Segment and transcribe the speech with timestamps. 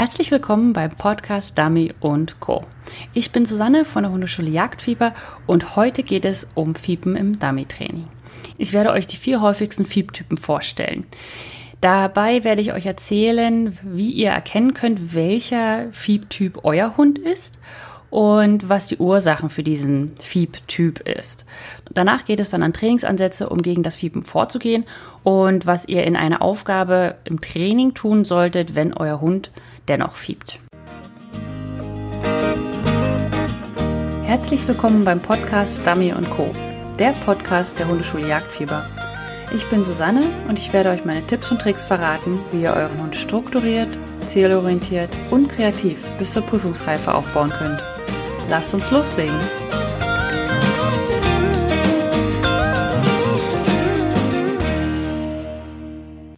[0.00, 2.64] Herzlich willkommen beim Podcast Dummy und Co.
[3.12, 5.12] Ich bin Susanne von der Hundeschule Jagdfieber
[5.46, 8.06] und heute geht es um Fiepen im Dummy-Training.
[8.56, 11.04] Ich werde euch die vier häufigsten Fiebtypen vorstellen.
[11.82, 17.58] Dabei werde ich euch erzählen, wie ihr erkennen könnt, welcher Fiebtyp euer Hund ist
[18.08, 21.44] und was die Ursachen für diesen Fiebtyp ist.
[21.92, 24.86] Danach geht es dann an Trainingsansätze, um gegen das Fiepen vorzugehen
[25.24, 29.50] und was ihr in einer Aufgabe im Training tun solltet, wenn euer Hund
[29.90, 30.60] dennoch fiebt.
[34.24, 36.52] Herzlich willkommen beim Podcast Dummy Co.,
[36.98, 38.86] der Podcast der Hundeschule Jagdfieber.
[39.52, 43.02] Ich bin Susanne und ich werde euch meine Tipps und Tricks verraten, wie ihr euren
[43.02, 43.88] Hund strukturiert,
[44.26, 47.84] zielorientiert und kreativ bis zur Prüfungsreife aufbauen könnt.
[48.48, 49.38] Lasst uns loslegen.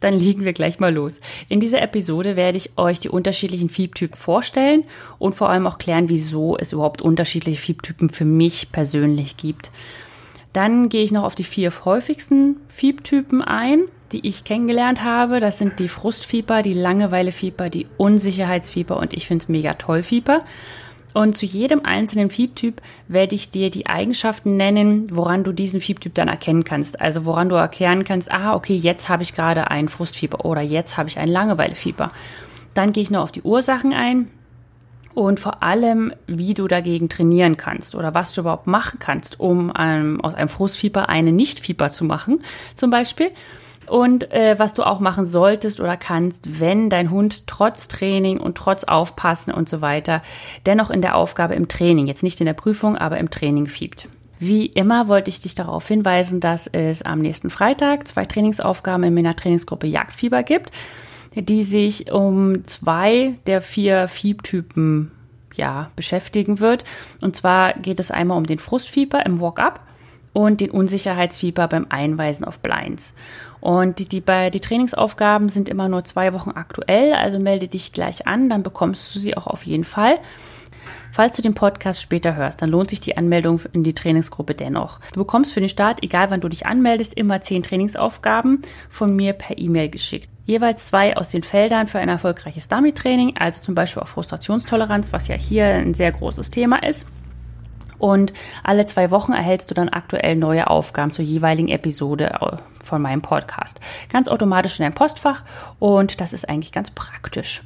[0.03, 1.21] Dann liegen wir gleich mal los.
[1.49, 4.83] In dieser Episode werde ich euch die unterschiedlichen Fiebtypen vorstellen
[5.19, 9.71] und vor allem auch klären, wieso es überhaupt unterschiedliche Fiebtypen für mich persönlich gibt.
[10.53, 15.39] Dann gehe ich noch auf die vier häufigsten Fiebtypen ein, die ich kennengelernt habe.
[15.39, 20.45] Das sind die Frustfieber, die Langeweilefieber, die Unsicherheitsfieber und ich finde es mega toll Fieber.
[21.15, 26.15] Und zu jedem einzelnen Fiebtyp werde ich dir die Eigenschaften nennen, woran du diesen Fiebtyp
[26.15, 27.01] dann erkennen kannst.
[27.01, 30.97] Also woran du erklären kannst, ah, okay, jetzt habe ich gerade ein Frustfieber oder jetzt
[30.97, 32.11] habe ich ein Langeweilefieber.
[32.75, 34.29] Dann gehe ich noch auf die Ursachen ein
[35.15, 39.73] und vor allem, wie du dagegen trainieren kannst oder was du überhaupt machen kannst, um
[39.79, 42.43] ähm, aus einem Frustfieber eine Nichtfieber zu machen,
[42.75, 43.31] zum Beispiel
[43.87, 48.57] und äh, was du auch machen solltest oder kannst, wenn dein Hund trotz Training und
[48.57, 50.23] trotz Aufpassen und so weiter
[50.67, 54.09] dennoch in der Aufgabe im Training, jetzt nicht in der Prüfung, aber im Training fiebt.
[54.39, 59.15] Wie immer wollte ich dich darauf hinweisen, dass es am nächsten Freitag zwei Trainingsaufgaben in
[59.15, 60.73] meiner Trainingsgruppe Jagdfieber gibt,
[61.35, 65.13] die sich um zwei der vier Fiebtypen
[65.55, 66.85] ja, beschäftigen wird.
[67.21, 69.81] Und zwar geht es einmal um den Frustfieber im Walk-up
[70.33, 73.15] und den Unsicherheitsfieber beim Einweisen auf Blinds.
[73.63, 77.93] Und die, die, bei, die Trainingsaufgaben sind immer nur zwei Wochen aktuell, also melde dich
[77.93, 80.19] gleich an, dann bekommst du sie auch auf jeden Fall.
[81.13, 84.99] Falls du den Podcast später hörst, dann lohnt sich die Anmeldung in die Trainingsgruppe dennoch.
[85.13, 89.33] Du bekommst für den Start, egal wann du dich anmeldest, immer zehn Trainingsaufgaben von mir
[89.33, 90.29] per E-Mail geschickt.
[90.45, 95.29] Jeweils zwei aus den Feldern für ein erfolgreiches Dummy-Training, also zum Beispiel auch Frustrationstoleranz, was
[95.29, 97.07] ja hier ein sehr großes Thema ist.
[98.03, 103.01] Und alle zwei Wochen erhältst du dann aktuell neue Aufgaben zur jeweiligen Episode äh, von
[103.01, 103.79] meinem Podcast.
[104.11, 105.45] Ganz automatisch in dein Postfach
[105.79, 107.63] und das ist eigentlich ganz praktisch.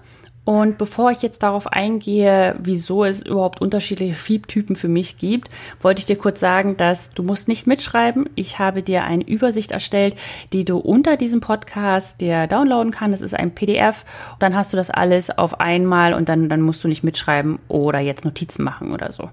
[0.47, 5.50] Und bevor ich jetzt darauf eingehe, wieso es überhaupt unterschiedliche Fiebtypen für mich gibt,
[5.81, 8.30] wollte ich dir kurz sagen, dass du musst nicht mitschreiben.
[8.35, 10.16] Ich habe dir eine Übersicht erstellt,
[10.53, 13.16] die du unter diesem Podcast dir downloaden kannst.
[13.16, 14.06] Das ist ein PDF.
[14.40, 18.00] Dann hast du das alles auf einmal und dann, dann musst du nicht mitschreiben oder
[18.00, 19.29] jetzt Notizen machen oder so.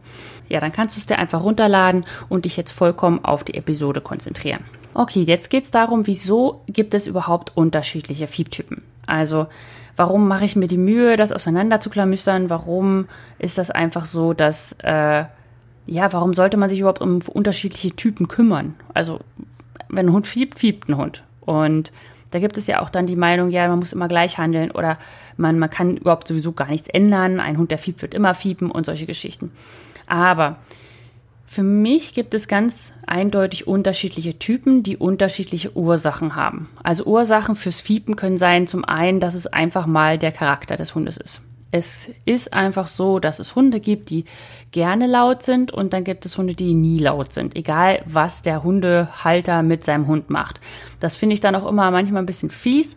[0.48, 4.00] Ja, dann kannst du es dir einfach runterladen und dich jetzt vollkommen auf die Episode
[4.00, 4.64] konzentrieren.
[4.94, 8.82] Okay, jetzt geht es darum, wieso gibt es überhaupt unterschiedliche Fiebtypen?
[9.06, 9.46] Also,
[9.96, 12.50] warum mache ich mir die Mühe, das auseinanderzuklamüstern?
[12.50, 13.06] Warum
[13.38, 15.24] ist das einfach so, dass, äh,
[15.86, 18.74] ja, warum sollte man sich überhaupt um unterschiedliche Typen kümmern?
[18.92, 19.20] Also,
[19.88, 21.24] wenn ein Hund fiebt, fiebt ein Hund.
[21.40, 21.92] Und
[22.30, 24.98] da gibt es ja auch dann die Meinung, ja, man muss immer gleich handeln oder
[25.36, 27.38] man, man kann überhaupt sowieso gar nichts ändern.
[27.38, 29.52] Ein Hund, der fiebt, wird immer fiepen und solche Geschichten.
[30.06, 30.56] Aber
[31.54, 36.68] für mich gibt es ganz eindeutig unterschiedliche Typen, die unterschiedliche Ursachen haben.
[36.82, 40.96] Also Ursachen fürs Fiepen können sein, zum einen, dass es einfach mal der Charakter des
[40.96, 41.42] Hundes ist.
[41.70, 44.24] Es ist einfach so, dass es Hunde gibt, die
[44.72, 48.64] gerne laut sind und dann gibt es Hunde, die nie laut sind, egal was der
[48.64, 50.60] Hundehalter mit seinem Hund macht.
[50.98, 52.96] Das finde ich dann auch immer manchmal ein bisschen fies,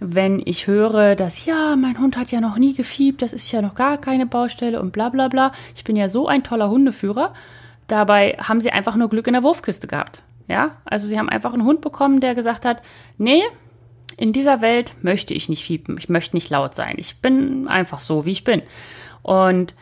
[0.00, 3.62] wenn ich höre, dass ja, mein Hund hat ja noch nie gefiebt, das ist ja
[3.62, 5.52] noch gar keine Baustelle und bla bla bla.
[5.76, 7.32] Ich bin ja so ein toller Hundeführer
[7.92, 10.22] Dabei haben sie einfach nur Glück in der Wurfkiste gehabt.
[10.48, 12.80] Ja, also sie haben einfach einen Hund bekommen, der gesagt hat,
[13.18, 13.42] nee,
[14.16, 18.00] in dieser Welt möchte ich nicht fiepen, ich möchte nicht laut sein, ich bin einfach
[18.00, 18.62] so, wie ich bin.
[19.20, 19.74] Und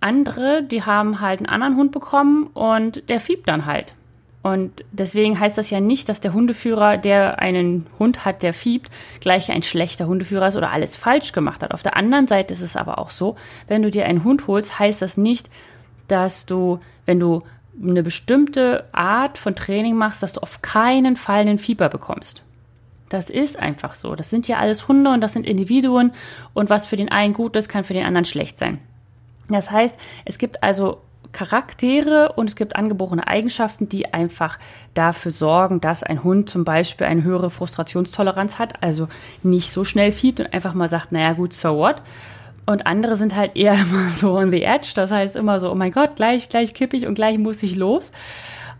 [0.00, 3.94] andere, die haben halt einen anderen Hund bekommen und der fiebt dann halt.
[4.42, 8.90] Und deswegen heißt das ja nicht, dass der Hundeführer, der einen Hund hat, der fiebt,
[9.20, 11.74] gleich ein schlechter Hundeführer ist oder alles falsch gemacht hat.
[11.74, 13.36] Auf der anderen Seite ist es aber auch so,
[13.68, 15.50] wenn du dir einen Hund holst, heißt das nicht,
[16.12, 17.42] dass du, wenn du
[17.82, 22.42] eine bestimmte Art von Training machst, dass du auf keinen Fall einen Fieber bekommst.
[23.08, 24.14] Das ist einfach so.
[24.14, 26.12] Das sind ja alles Hunde und das sind Individuen
[26.52, 28.78] und was für den einen gut ist, kann für den anderen schlecht sein.
[29.48, 31.00] Das heißt, es gibt also
[31.32, 34.58] Charaktere und es gibt angeborene Eigenschaften, die einfach
[34.92, 39.08] dafür sorgen, dass ein Hund zum Beispiel eine höhere Frustrationstoleranz hat, also
[39.42, 42.02] nicht so schnell fiebt und einfach mal sagt, naja gut, so what.
[42.66, 45.74] Und andere sind halt eher immer so on the edge, das heißt immer so, oh
[45.74, 48.12] mein Gott, gleich, gleich kippig und gleich muss ich los.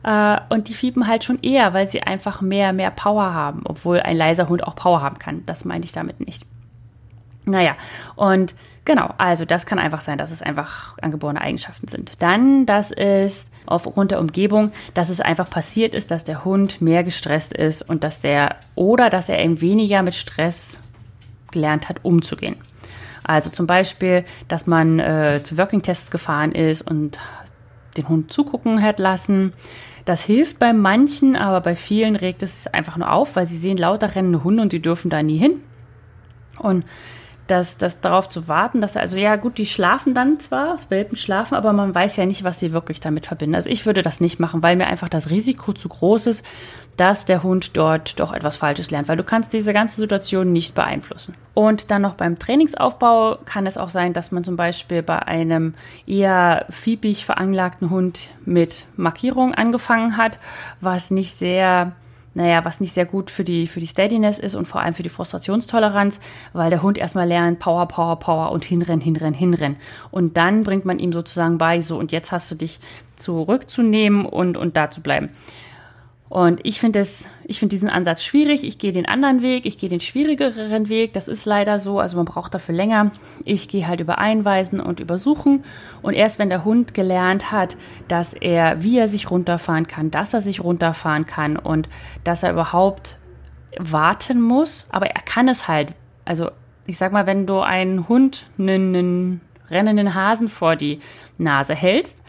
[0.05, 4.01] Äh, und die fiepen halt schon eher, weil sie einfach mehr, mehr Power haben, obwohl
[4.01, 5.45] ein leiser Hund auch Power haben kann.
[5.47, 6.45] Das meine ich damit nicht.
[7.45, 7.75] Naja,
[8.15, 12.23] und genau, also das kann einfach sein, dass es einfach angeborene Eigenschaften sind.
[12.23, 17.03] Dann, dass es aufgrund der Umgebung, dass es einfach passiert ist, dass der Hund mehr
[17.03, 20.79] gestresst ist und dass der oder dass er eben weniger mit Stress
[21.51, 22.57] gelernt hat, umzugehen.
[23.25, 27.19] Also zum Beispiel, dass man äh, zu Working-Tests gefahren ist und
[27.97, 29.53] den Hund zugucken hat lassen.
[30.05, 33.77] Das hilft bei manchen, aber bei vielen regt es einfach nur auf, weil sie sehen
[33.77, 35.61] lauter rennende Hunde und die dürfen da nie hin.
[36.59, 36.85] Und
[37.53, 41.55] das, das darauf zu warten, dass also ja gut, die schlafen dann zwar, Welpen schlafen,
[41.55, 43.55] aber man weiß ja nicht, was sie wirklich damit verbinden.
[43.55, 46.45] Also ich würde das nicht machen, weil mir einfach das Risiko zu groß ist,
[46.97, 50.75] dass der Hund dort doch etwas Falsches lernt, weil du kannst diese ganze Situation nicht
[50.75, 51.35] beeinflussen.
[51.55, 55.75] Und dann noch beim Trainingsaufbau kann es auch sein, dass man zum Beispiel bei einem
[56.07, 60.39] eher fiebig veranlagten Hund mit Markierung angefangen hat,
[60.81, 61.93] was nicht sehr
[62.35, 65.03] naja, was nicht sehr gut für die, für die Steadiness ist und vor allem für
[65.03, 66.21] die Frustrationstoleranz,
[66.53, 69.77] weil der Hund erstmal lernt, Power, Power, Power und hinrennen, hinrennen, hinrennen.
[70.11, 72.81] Und dann bringt man ihm sozusagen bei, so und jetzt hast du dich
[73.17, 75.31] zurückzunehmen und, und da zu bleiben.
[76.33, 78.65] Und ich finde es, diesen Ansatz schwierig.
[78.65, 81.13] Ich gehe den anderen Weg, ich gehe den schwierigeren Weg.
[81.13, 81.99] Das ist leider so.
[81.99, 83.13] Also man braucht dafür länger.
[83.45, 85.63] Ich gehe halt über Einweisen und übersuchen.
[86.01, 87.77] Und erst wenn der Hund gelernt hat,
[88.09, 91.91] dass er, wie er sich runterfahren kann, dass er sich runterfahren kann und
[92.25, 93.19] dass er überhaupt
[93.79, 95.93] warten muss, aber er kann es halt.
[96.25, 96.51] Also
[96.87, 101.01] ich sag mal, wenn du einen Hund, einen, einen rennenden Hasen vor die
[101.37, 102.22] Nase hältst,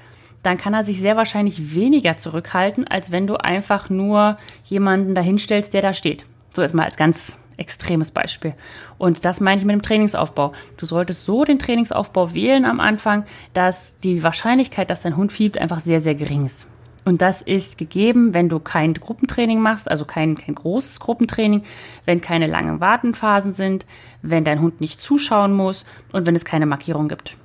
[0.43, 5.73] dann kann er sich sehr wahrscheinlich weniger zurückhalten, als wenn du einfach nur jemanden dahinstellst,
[5.73, 6.25] der da steht.
[6.53, 8.53] So erstmal als ganz extremes Beispiel.
[8.97, 10.53] Und das meine ich mit dem Trainingsaufbau.
[10.77, 15.57] Du solltest so den Trainingsaufbau wählen am Anfang, dass die Wahrscheinlichkeit, dass dein Hund fiebt,
[15.57, 16.67] einfach sehr, sehr gering ist.
[17.05, 21.63] Und das ist gegeben, wenn du kein Gruppentraining machst, also kein, kein großes Gruppentraining,
[22.05, 23.85] wenn keine langen Wartenphasen sind,
[24.21, 27.35] wenn dein Hund nicht zuschauen muss und wenn es keine Markierung gibt.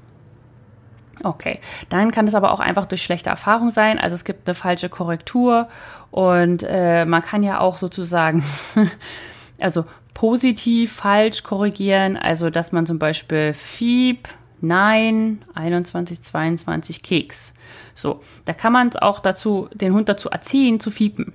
[1.25, 3.99] Okay, dann kann es aber auch einfach durch schlechte Erfahrung sein.
[3.99, 5.69] Also es gibt eine falsche Korrektur
[6.11, 8.44] und äh, man kann ja auch sozusagen,
[9.59, 9.85] also
[10.15, 12.17] positiv falsch korrigieren.
[12.17, 14.29] Also dass man zum Beispiel Fieb,
[14.61, 17.55] Nein, 21, 22 Keks.
[17.94, 21.32] So, da kann man es auch dazu, den Hund dazu erziehen, zu fiepen.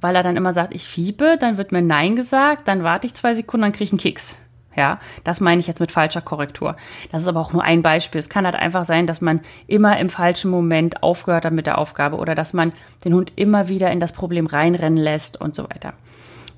[0.00, 3.14] Weil er dann immer sagt, ich fiebe, dann wird mir Nein gesagt, dann warte ich
[3.14, 4.36] zwei Sekunden, dann kriege ich einen Keks.
[4.76, 6.76] Ja, das meine ich jetzt mit falscher Korrektur.
[7.10, 8.18] Das ist aber auch nur ein Beispiel.
[8.18, 11.78] Es kann halt einfach sein, dass man immer im falschen Moment aufgehört hat mit der
[11.78, 12.72] Aufgabe oder dass man
[13.04, 15.94] den Hund immer wieder in das Problem reinrennen lässt und so weiter.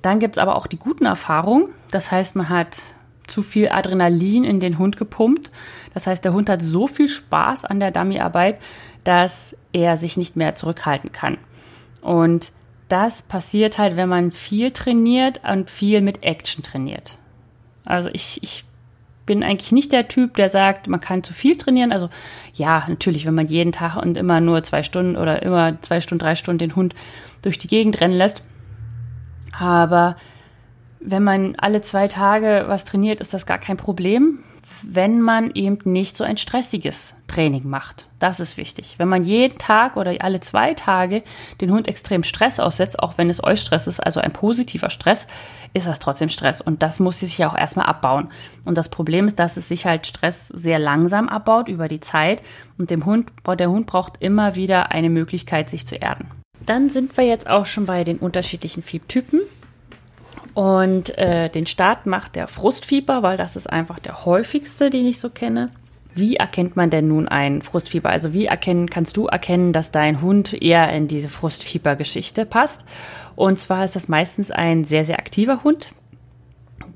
[0.03, 1.69] Dann gibt es aber auch die guten Erfahrungen.
[1.91, 2.81] Das heißt, man hat
[3.27, 5.51] zu viel Adrenalin in den Hund gepumpt.
[5.95, 8.59] Das heißt, der Hund hat so viel Spaß an der Dummyarbeit,
[9.05, 11.39] dass er sich nicht mehr zurückhalten kann.
[12.01, 12.53] Und
[12.89, 17.19] das passiert halt, wenn man viel trainiert und viel mit Action trainiert.
[17.89, 18.65] Also ich, ich
[19.27, 21.93] bin eigentlich nicht der Typ, der sagt, man kann zu viel trainieren.
[21.93, 22.09] Also
[22.55, 26.25] ja, natürlich, wenn man jeden Tag und immer nur zwei Stunden oder immer zwei Stunden,
[26.25, 26.95] drei Stunden den Hund
[27.43, 28.43] durch die Gegend rennen lässt.
[29.59, 30.17] Aber
[31.01, 34.41] wenn man alle zwei Tage was trainiert, ist das gar kein Problem,
[34.83, 38.07] wenn man eben nicht so ein stressiges Training macht.
[38.19, 38.95] Das ist wichtig.
[38.99, 41.23] Wenn man jeden Tag oder alle zwei Tage
[41.61, 45.27] den Hund extrem Stress aussetzt, auch wenn es Eustress ist, also ein positiver Stress,
[45.75, 46.61] ist das trotzdem Stress.
[46.61, 48.29] Und das muss sich ja auch erstmal abbauen.
[48.65, 52.43] Und das Problem ist, dass es sich halt Stress sehr langsam abbaut über die Zeit.
[52.77, 56.29] Und dem Hund, der Hund braucht immer wieder eine Möglichkeit, sich zu erden.
[56.65, 59.41] Dann sind wir jetzt auch schon bei den unterschiedlichen Fiebtypen.
[60.59, 65.21] Und äh, den Start macht der Frustfieber, weil das ist einfach der häufigste, den ich
[65.21, 65.71] so kenne.
[66.17, 68.11] Wie erkennt man denn nun ein Frustfieber?
[68.11, 72.85] Also wie erkennen, kannst du erkennen, dass dein Hund eher in diese Frustfiebergeschichte passt?
[73.37, 75.91] Und zwar ist das meistens ein sehr, sehr aktiver Hund,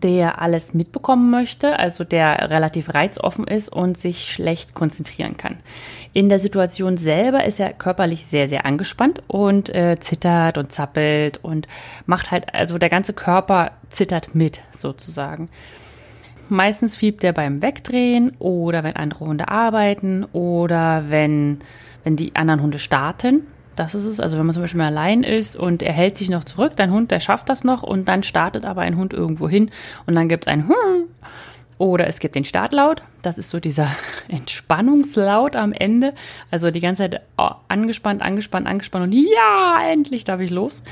[0.03, 5.59] der alles mitbekommen möchte, also der relativ reizoffen ist und sich schlecht konzentrieren kann.
[6.13, 11.39] In der Situation selber ist er körperlich sehr, sehr angespannt und äh, zittert und zappelt
[11.43, 11.69] und
[12.07, 15.49] macht halt, also der ganze Körper zittert mit sozusagen.
[16.49, 21.61] Meistens fiebt er beim Wegdrehen oder wenn andere Hunde arbeiten oder wenn,
[22.05, 23.47] wenn die anderen Hunde starten.
[23.83, 24.21] Das ist es.
[24.21, 26.93] Also wenn man zum Beispiel mal allein ist und er hält sich noch zurück, dein
[26.93, 29.73] Hund, der schafft das noch und dann startet aber ein Hund irgendwo hin
[30.07, 31.09] und dann gibt es ein Hm
[31.79, 33.91] Oder es gibt den Startlaut, das ist so dieser
[34.29, 36.15] Entspannungslaut am Ende.
[36.53, 40.85] Also die ganze Zeit oh, angespannt, angespannt, angespannt und ja, endlich darf ich los.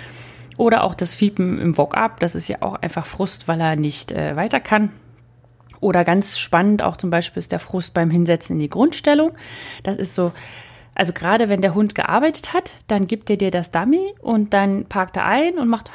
[0.56, 4.11] Oder auch das Fiepen im Wok-Up, das ist ja auch einfach Frust, weil er nicht
[4.11, 4.90] äh, weiter kann.
[5.78, 9.30] Oder ganz spannend auch zum Beispiel ist der Frust beim Hinsetzen in die Grundstellung.
[9.85, 10.32] Das ist so,
[10.94, 14.85] also gerade wenn der Hund gearbeitet hat, dann gibt er dir das Dummy und dann
[14.87, 15.90] parkt er ein und macht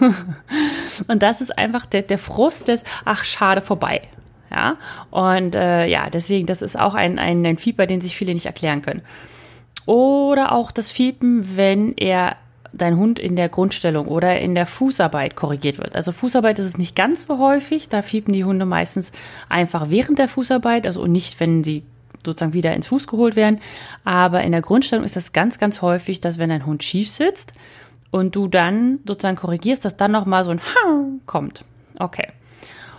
[1.08, 4.02] und das ist einfach der, der Frust des, ach schade, vorbei.
[4.50, 4.76] Ja,
[5.10, 8.46] und äh, ja, deswegen, das ist auch ein, ein, ein Fieber, den sich viele nicht
[8.46, 9.02] erklären können.
[9.86, 12.36] Oder auch das Fiepen, wenn er
[12.72, 15.94] dein Hund in der Grundstellung oder in der Fußarbeit korrigiert wird.
[15.94, 19.12] Also Fußarbeit ist es nicht ganz so häufig, da fiepen die Hunde meistens
[19.48, 21.84] einfach während der Fußarbeit, also nicht, wenn sie
[22.26, 23.60] sozusagen wieder ins Fuß geholt werden.
[24.04, 27.52] Aber in der Grundstellung ist das ganz, ganz häufig, dass wenn ein Hund schief sitzt
[28.10, 30.60] und du dann sozusagen korrigierst, dass dann nochmal so ein
[31.26, 31.64] kommt.
[31.98, 32.28] Okay.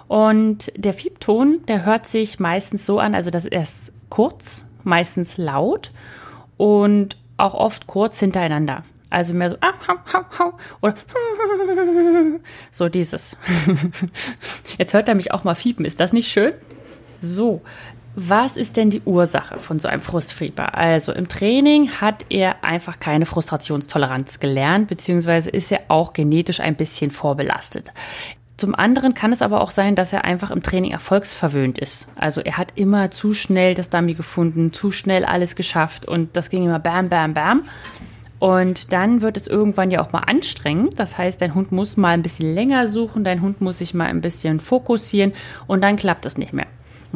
[0.08, 5.92] Und der Fiebton, der hört sich meistens so an, also das ist kurz, meistens laut
[6.56, 8.84] und auch oft kurz hintereinander.
[9.10, 9.58] Also mehr so
[10.82, 10.96] oder
[12.72, 13.38] so dieses.
[14.78, 15.86] Jetzt hört er mich auch mal fiepen.
[15.86, 16.54] Ist das nicht schön?
[17.20, 17.62] So,
[18.20, 20.74] was ist denn die Ursache von so einem Frustfieber?
[20.74, 26.76] Also im Training hat er einfach keine Frustrationstoleranz gelernt, beziehungsweise ist er auch genetisch ein
[26.76, 27.94] bisschen vorbelastet.
[28.58, 32.08] Zum anderen kann es aber auch sein, dass er einfach im Training erfolgsverwöhnt ist.
[32.16, 36.50] Also er hat immer zu schnell das Dummy gefunden, zu schnell alles geschafft und das
[36.50, 37.66] ging immer bam, bam, bam.
[38.40, 41.00] Und dann wird es irgendwann ja auch mal anstrengend.
[41.00, 44.08] Das heißt, dein Hund muss mal ein bisschen länger suchen, dein Hund muss sich mal
[44.08, 45.34] ein bisschen fokussieren
[45.68, 46.66] und dann klappt es nicht mehr.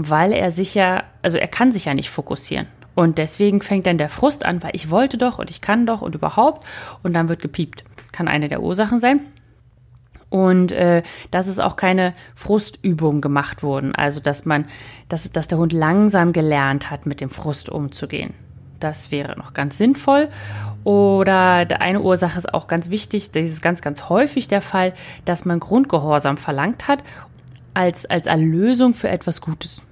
[0.10, 2.67] Weil er sich ja, also er kann sich ja nicht fokussieren.
[2.96, 6.01] Und deswegen fängt dann der Frust an, weil ich wollte doch und ich kann doch
[6.01, 6.65] und überhaupt.
[7.03, 7.84] Und dann wird gepiept.
[8.12, 9.22] Kann eine der Ursachen sein.
[10.29, 13.96] Und äh, dass es auch keine Frustübungen gemacht wurden.
[13.96, 14.65] Also dass man,
[15.10, 18.34] dass, dass der Hund langsam gelernt hat, mit dem Frust umzugehen.
[18.79, 20.29] Das wäre noch ganz sinnvoll.
[20.84, 24.93] Oder eine Ursache ist auch ganz wichtig, das ist ganz, ganz häufig der Fall,
[25.25, 27.03] dass man Grundgehorsam verlangt hat
[27.74, 29.84] als, als Erlösung für etwas Gutes.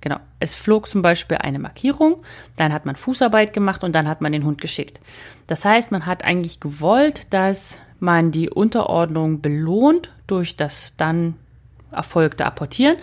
[0.00, 0.18] Genau.
[0.40, 2.22] Es flog zum Beispiel eine Markierung,
[2.56, 5.00] dann hat man Fußarbeit gemacht und dann hat man den Hund geschickt.
[5.46, 11.34] Das heißt, man hat eigentlich gewollt, dass man die Unterordnung belohnt durch das dann
[11.90, 12.96] erfolgte Apportieren.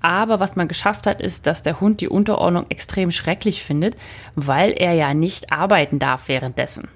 [0.00, 3.96] Aber was man geschafft hat, ist, dass der Hund die Unterordnung extrem schrecklich findet,
[4.34, 6.88] weil er ja nicht arbeiten darf währenddessen.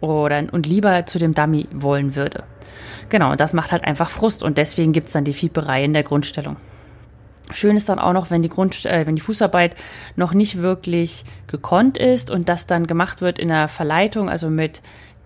[0.00, 2.44] Oder, und lieber zu dem Dummy wollen würde.
[3.08, 5.92] Genau, und das macht halt einfach Frust und deswegen gibt es dann die Fieberei in
[5.92, 6.56] der Grundstellung.
[7.52, 9.76] Schön ist dann auch noch, wenn die, Grund, äh, wenn die Fußarbeit
[10.16, 14.80] noch nicht wirklich gekonnt ist und das dann gemacht wird in der Verleitung, also mit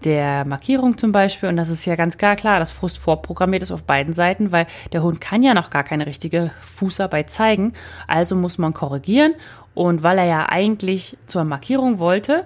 [0.04, 1.48] der Markierung zum Beispiel.
[1.48, 4.66] Und das ist ja ganz klar, klar, dass Frust vorprogrammiert ist auf beiden Seiten, weil
[4.92, 7.72] der Hund kann ja noch gar keine richtige Fußarbeit zeigen.
[8.06, 9.34] Also muss man korrigieren.
[9.74, 12.44] Und weil er ja eigentlich zur Markierung wollte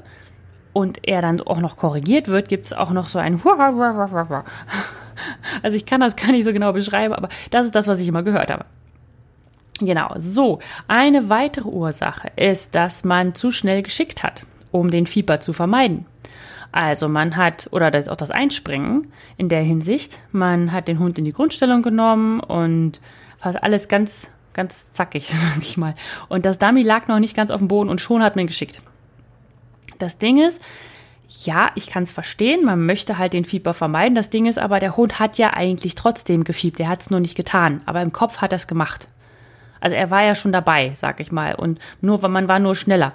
[0.72, 3.42] und er dann auch noch korrigiert wird, gibt es auch noch so ein
[5.62, 8.08] Also ich kann das gar nicht so genau beschreiben, aber das ist das, was ich
[8.08, 8.64] immer gehört habe.
[9.84, 10.60] Genau, so.
[10.86, 16.06] Eine weitere Ursache ist, dass man zu schnell geschickt hat, um den Fieber zu vermeiden.
[16.70, 20.98] Also man hat, oder das ist auch das Einspringen in der Hinsicht, man hat den
[20.98, 23.00] Hund in die Grundstellung genommen und
[23.38, 25.94] fast alles ganz, ganz zackig, sag ich mal.
[26.28, 28.80] Und das Dummy lag noch nicht ganz auf dem Boden und schon hat man geschickt.
[29.98, 30.62] Das Ding ist,
[31.44, 34.14] ja, ich kann es verstehen, man möchte halt den Fieber vermeiden.
[34.14, 37.20] Das Ding ist aber, der Hund hat ja eigentlich trotzdem gefiebt, er hat es nur
[37.20, 39.08] nicht getan, aber im Kopf hat er es gemacht.
[39.82, 43.12] Also er war ja schon dabei, sag ich mal, und nur, man war nur schneller.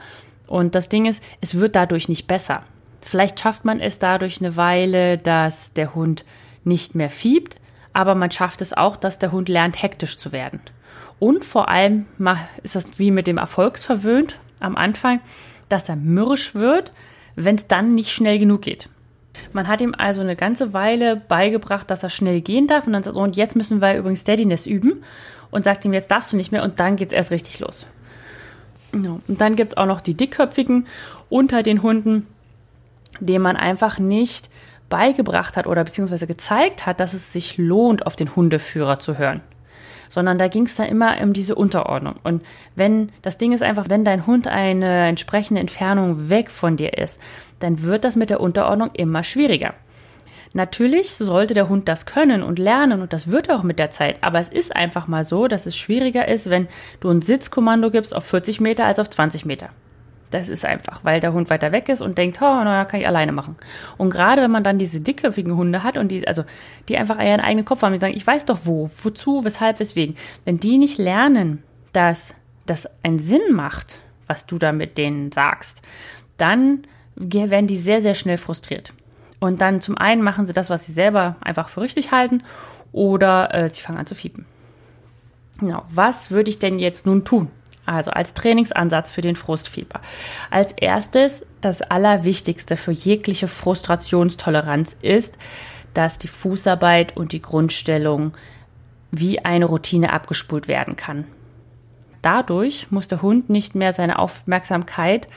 [0.48, 2.64] Und das Ding ist, es wird dadurch nicht besser.
[3.02, 6.26] Vielleicht schafft man es dadurch eine Weile, dass der Hund
[6.66, 7.56] nicht mehr fiebt,
[7.94, 10.60] aber man schafft es auch, dass der Hund lernt, hektisch zu werden.
[11.20, 12.06] Und vor allem
[12.64, 15.22] ist das wie mit dem Erfolgsverwöhnt am Anfang,
[15.70, 16.92] dass er mürrisch wird,
[17.36, 18.90] wenn es dann nicht schnell genug geht.
[19.54, 23.04] Man hat ihm also eine ganze Weile beigebracht, dass er schnell gehen darf und dann
[23.04, 25.04] sagt, und jetzt müssen wir übrigens Steadiness üben
[25.58, 27.88] und sagt ihm, jetzt darfst du nicht mehr und dann geht es erst richtig los.
[28.94, 30.86] Ja, und dann gibt es auch noch die Dickköpfigen
[31.30, 32.28] unter den Hunden,
[33.20, 34.52] dem man einfach nicht
[34.88, 39.42] beigebracht hat oder beziehungsweise gezeigt hat, dass es sich lohnt, auf den Hundeführer zu hören.
[40.10, 42.18] Sondern da ging es dann immer um diese Unterordnung.
[42.24, 42.44] Und
[42.76, 47.20] wenn, das Ding ist einfach, wenn dein Hund eine entsprechende Entfernung weg von dir ist,
[47.60, 49.74] dann wird das mit der Unterordnung immer schwieriger.
[50.54, 53.92] Natürlich sollte der Hund das können und lernen und das wird er auch mit der
[53.92, 54.24] Zeit.
[54.24, 56.68] Aber es ist einfach mal so, dass es schwieriger ist, wenn
[57.00, 59.70] du ein Sitzkommando gibst auf 40 Meter als auf 20 Meter.
[60.30, 63.08] Das ist einfach, weil der Hund weiter weg ist und denkt, oh, naja, kann ich
[63.08, 63.56] alleine machen.
[63.98, 66.44] Und gerade wenn man dann diese dickköpfigen Hunde hat und die, also
[66.90, 70.16] die einfach ihren eigenen Kopf haben, die sagen, ich weiß doch wo, wozu, weshalb, weswegen.
[70.44, 71.64] Wenn die nicht lernen,
[71.94, 72.36] dass
[72.66, 75.82] das einen Sinn macht, was du da mit denen sagst,
[76.36, 76.84] dann
[77.16, 78.94] werden die sehr, sehr schnell frustriert.
[79.40, 82.44] Und dann zum einen machen sie das, was sie selber einfach für richtig halten,
[82.92, 84.46] oder äh, sie fangen an zu fiepen.
[85.60, 87.50] Genau, was würde ich denn jetzt nun tun?
[87.86, 90.02] Also als Trainingsansatz für den Frustfieber.
[90.52, 95.38] Als erstes, das Allerwichtigste für jegliche Frustrationstoleranz ist,
[95.94, 98.34] dass die Fußarbeit und die Grundstellung
[99.10, 101.26] wie eine Routine abgespult werden kann.
[102.22, 105.28] Dadurch muss der Hund nicht mehr seine Aufmerksamkeit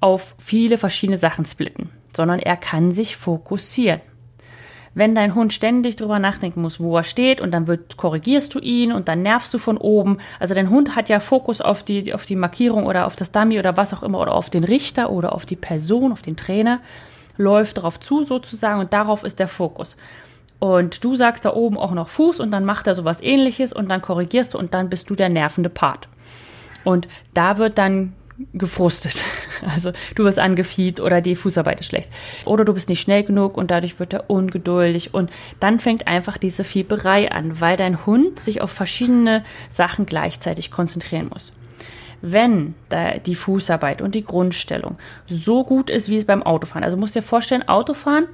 [0.00, 4.00] auf viele verschiedene Sachen splitten, sondern er kann sich fokussieren
[4.94, 8.60] wenn dein Hund ständig drüber nachdenken muss, wo er steht und dann wird, korrigierst du
[8.60, 10.18] ihn und dann nervst du von oben.
[10.38, 13.58] Also dein Hund hat ja Fokus auf die, auf die Markierung oder auf das Dummy
[13.58, 16.80] oder was auch immer oder auf den Richter oder auf die Person, auf den Trainer,
[17.36, 19.96] läuft darauf zu sozusagen und darauf ist der Fokus.
[20.60, 23.90] Und du sagst da oben auch noch Fuß und dann macht er sowas ähnliches und
[23.90, 26.08] dann korrigierst du und dann bist du der nervende Part.
[26.84, 28.12] Und da wird dann
[28.52, 29.22] gefrustet.
[29.72, 32.10] Also du wirst angefiebt oder die Fußarbeit ist schlecht.
[32.44, 35.14] Oder du bist nicht schnell genug und dadurch wird er ungeduldig.
[35.14, 40.70] Und dann fängt einfach diese Fieberei an, weil dein Hund sich auf verschiedene Sachen gleichzeitig
[40.70, 41.52] konzentrieren muss.
[42.20, 42.74] Wenn
[43.26, 44.98] die Fußarbeit und die Grundstellung
[45.28, 48.26] so gut ist wie es beim Autofahren, also musst dir vorstellen, Autofahren,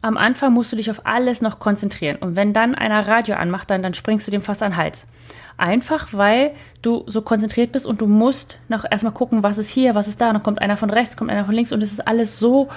[0.00, 2.16] am Anfang musst du dich auf alles noch konzentrieren.
[2.16, 5.06] Und wenn dann einer Radio anmacht, dann, dann springst du dem fast an den Hals.
[5.56, 6.52] Einfach weil
[6.82, 10.20] du so konzentriert bist und du musst noch erstmal gucken, was ist hier, was ist
[10.20, 10.28] da.
[10.28, 12.68] Und dann kommt einer von rechts, kommt einer von links und es ist alles so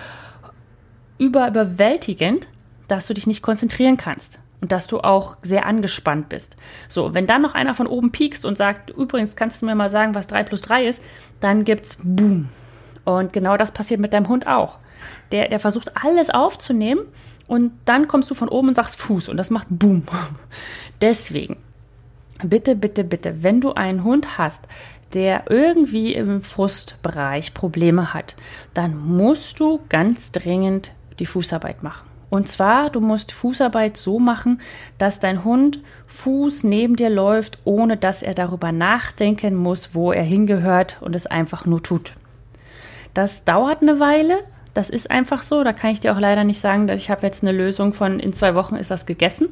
[1.20, 2.48] über überwältigend,
[2.88, 6.58] dass du dich nicht konzentrieren kannst und dass du auch sehr angespannt bist.
[6.90, 9.90] So, wenn dann noch einer von oben piekst und sagt, übrigens kannst du mir mal
[9.90, 11.04] sagen, was 3 plus 3 ist,
[11.40, 12.50] dann gibt's Boom.
[13.06, 14.78] Und genau das passiert mit deinem Hund auch.
[15.32, 17.02] Der, der versucht alles aufzunehmen
[17.48, 20.04] und dann kommst du von oben und sagst Fuß und das macht Boom.
[21.02, 21.58] Deswegen
[22.44, 24.68] bitte, bitte, bitte, wenn du einen Hund hast,
[25.14, 28.36] der irgendwie im Frustbereich Probleme hat,
[28.74, 32.08] dann musst du ganz dringend die Fußarbeit machen.
[32.29, 34.62] Und zwar, du musst Fußarbeit so machen,
[34.98, 40.24] dass dein Hund Fuß neben dir läuft, ohne dass er darüber nachdenken muss, wo er
[40.24, 42.14] hingehört und es einfach nur tut.
[43.14, 44.40] Das dauert eine Weile,
[44.74, 45.64] das ist einfach so.
[45.64, 48.20] Da kann ich dir auch leider nicht sagen, dass ich habe jetzt eine Lösung von
[48.20, 49.50] in zwei Wochen ist das gegessen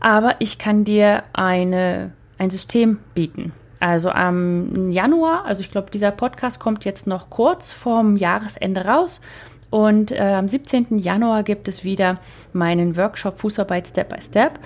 [0.00, 3.52] aber ich kann dir eine, ein System bieten.
[3.80, 9.20] Also am Januar, also ich glaube, dieser Podcast kommt jetzt noch kurz vorm Jahresende raus.
[9.70, 10.98] Und äh, am 17.
[10.98, 12.18] Januar gibt es wieder
[12.52, 14.58] meinen Workshop Fußarbeit Step by Step.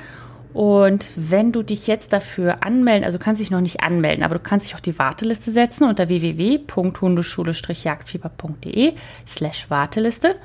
[0.53, 4.35] Und wenn du dich jetzt dafür anmelden, also du kannst dich noch nicht anmelden, aber
[4.35, 8.95] du kannst dich auf die Warteliste setzen unter www.hundeschule-jagdfieber.de
[9.27, 10.37] slash Warteliste.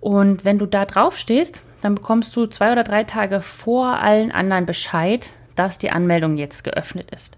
[0.00, 4.32] Und wenn du da drauf stehst, dann bekommst du zwei oder drei Tage vor allen
[4.32, 7.36] anderen Bescheid, dass die Anmeldung jetzt geöffnet ist.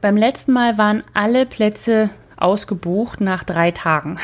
[0.00, 4.18] Beim letzten Mal waren alle Plätze ausgebucht nach drei Tagen.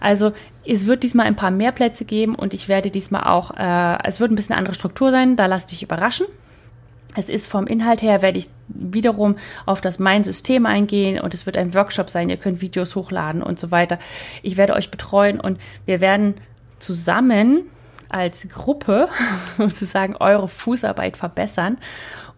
[0.00, 0.32] Also
[0.64, 4.20] es wird diesmal ein paar mehr Plätze geben und ich werde diesmal auch, äh, es
[4.20, 6.26] wird ein bisschen andere Struktur sein, da lass dich überraschen.
[7.16, 11.46] Es ist vom Inhalt her, werde ich wiederum auf das Mein System eingehen und es
[11.46, 12.28] wird ein Workshop sein.
[12.28, 13.98] Ihr könnt Videos hochladen und so weiter.
[14.42, 16.34] Ich werde euch betreuen und wir werden
[16.78, 17.62] zusammen
[18.08, 19.08] als Gruppe
[19.58, 21.78] sozusagen eure Fußarbeit verbessern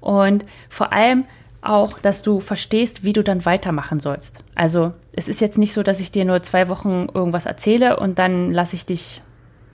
[0.00, 1.24] und vor allem
[1.62, 4.42] auch, dass du verstehst, wie du dann weitermachen sollst.
[4.54, 8.18] Also es ist jetzt nicht so, dass ich dir nur zwei Wochen irgendwas erzähle und
[8.18, 9.20] dann lasse ich dich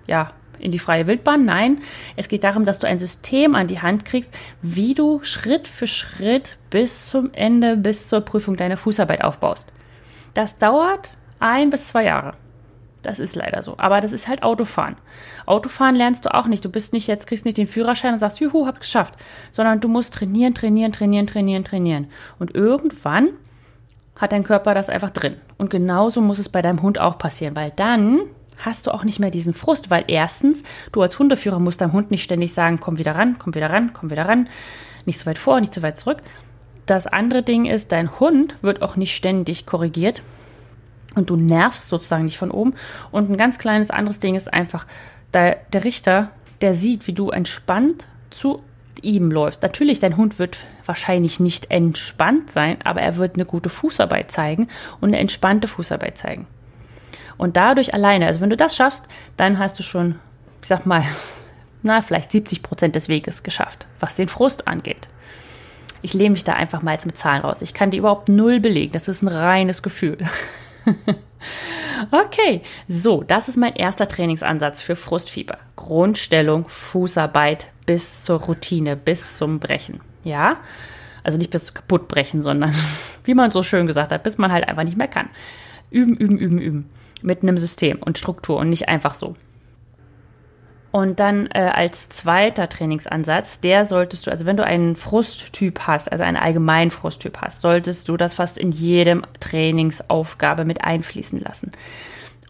[0.07, 1.45] ja in die freie Wildbahn.
[1.45, 1.81] Nein,
[2.17, 5.87] es geht darum, dass du ein System an die Hand kriegst, wie du Schritt für
[5.87, 9.73] Schritt bis zum Ende, bis zur Prüfung deine Fußarbeit aufbaust.
[10.35, 12.35] Das dauert ein bis zwei Jahre.
[13.07, 13.75] Das ist leider so.
[13.79, 14.97] Aber das ist halt Autofahren.
[15.47, 16.65] Autofahren lernst du auch nicht.
[16.65, 19.15] Du bist nicht jetzt, kriegst nicht den Führerschein und sagst, juhu, hab geschafft.
[19.53, 22.09] Sondern du musst trainieren, trainieren, trainieren, trainieren, trainieren.
[22.41, 23.29] Und irgendwann
[24.17, 25.37] hat dein Körper das einfach drin.
[25.57, 28.23] Und genauso muss es bei deinem Hund auch passieren, weil dann
[28.59, 32.11] hast du auch nicht mehr diesen Frust, weil erstens, du als Hundeführer musst deinem Hund
[32.11, 34.49] nicht ständig sagen, komm wieder ran, komm wieder ran, komm wieder ran,
[35.05, 36.23] nicht so weit vor, nicht so weit zurück.
[36.87, 40.23] Das andere Ding ist, dein Hund wird auch nicht ständig korrigiert,
[41.17, 42.75] und du nervst sozusagen nicht von oben.
[43.11, 44.87] Und ein ganz kleines anderes Ding ist einfach,
[45.35, 48.63] der, der Richter, der sieht, wie du entspannt zu
[49.03, 49.63] ihm läufst.
[49.63, 54.69] Natürlich, dein Hund wird wahrscheinlich nicht entspannt sein, aber er wird eine gute Fußarbeit zeigen
[55.01, 56.47] und eine entspannte Fußarbeit zeigen.
[57.37, 59.05] Und dadurch alleine, also wenn du das schaffst,
[59.37, 60.17] dann hast du schon,
[60.63, 61.03] ich sag mal,
[61.83, 65.09] na, vielleicht 70 Prozent des Weges geschafft, was den Frust angeht.
[66.03, 67.63] Ich lehne mich da einfach mal jetzt mit Zahlen raus.
[67.63, 68.93] Ich kann die überhaupt null belegen.
[68.93, 70.19] Das ist ein reines Gefühl.
[72.11, 75.59] okay, so, das ist mein erster Trainingsansatz für Frustfieber.
[75.77, 80.01] Grundstellung, Fußarbeit bis zur Routine, bis zum Brechen.
[80.25, 80.59] Ja,
[81.23, 82.75] also nicht bis kaputt brechen, sondern
[83.25, 85.29] wie man so schön gesagt hat, bis man halt einfach nicht mehr kann.
[85.91, 86.91] Üben, üben, üben, üben.
[87.23, 89.35] Mit einem System und Struktur und nicht einfach so.
[90.97, 96.11] Und dann äh, als zweiter Trainingsansatz, der solltest du, also wenn du einen Frusttyp hast,
[96.11, 101.71] also einen allgemeinen Frusttyp hast, solltest du das fast in jedem Trainingsaufgabe mit einfließen lassen.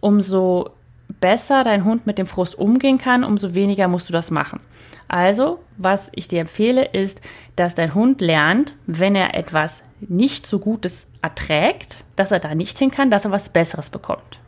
[0.00, 0.70] Umso
[1.18, 4.60] besser dein Hund mit dem Frust umgehen kann, umso weniger musst du das machen.
[5.08, 7.22] Also, was ich dir empfehle, ist,
[7.56, 12.78] dass dein Hund lernt, wenn er etwas nicht so Gutes erträgt, dass er da nicht
[12.78, 14.38] hin kann, dass er was Besseres bekommt.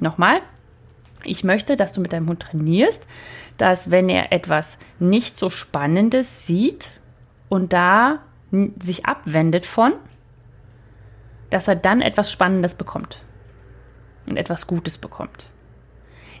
[0.00, 0.40] Nochmal,
[1.24, 3.06] ich möchte, dass du mit deinem Hund trainierst,
[3.56, 6.92] dass wenn er etwas nicht so Spannendes sieht
[7.48, 8.20] und da
[8.78, 9.92] sich abwendet von,
[11.50, 13.22] dass er dann etwas Spannendes bekommt
[14.26, 15.44] und etwas Gutes bekommt.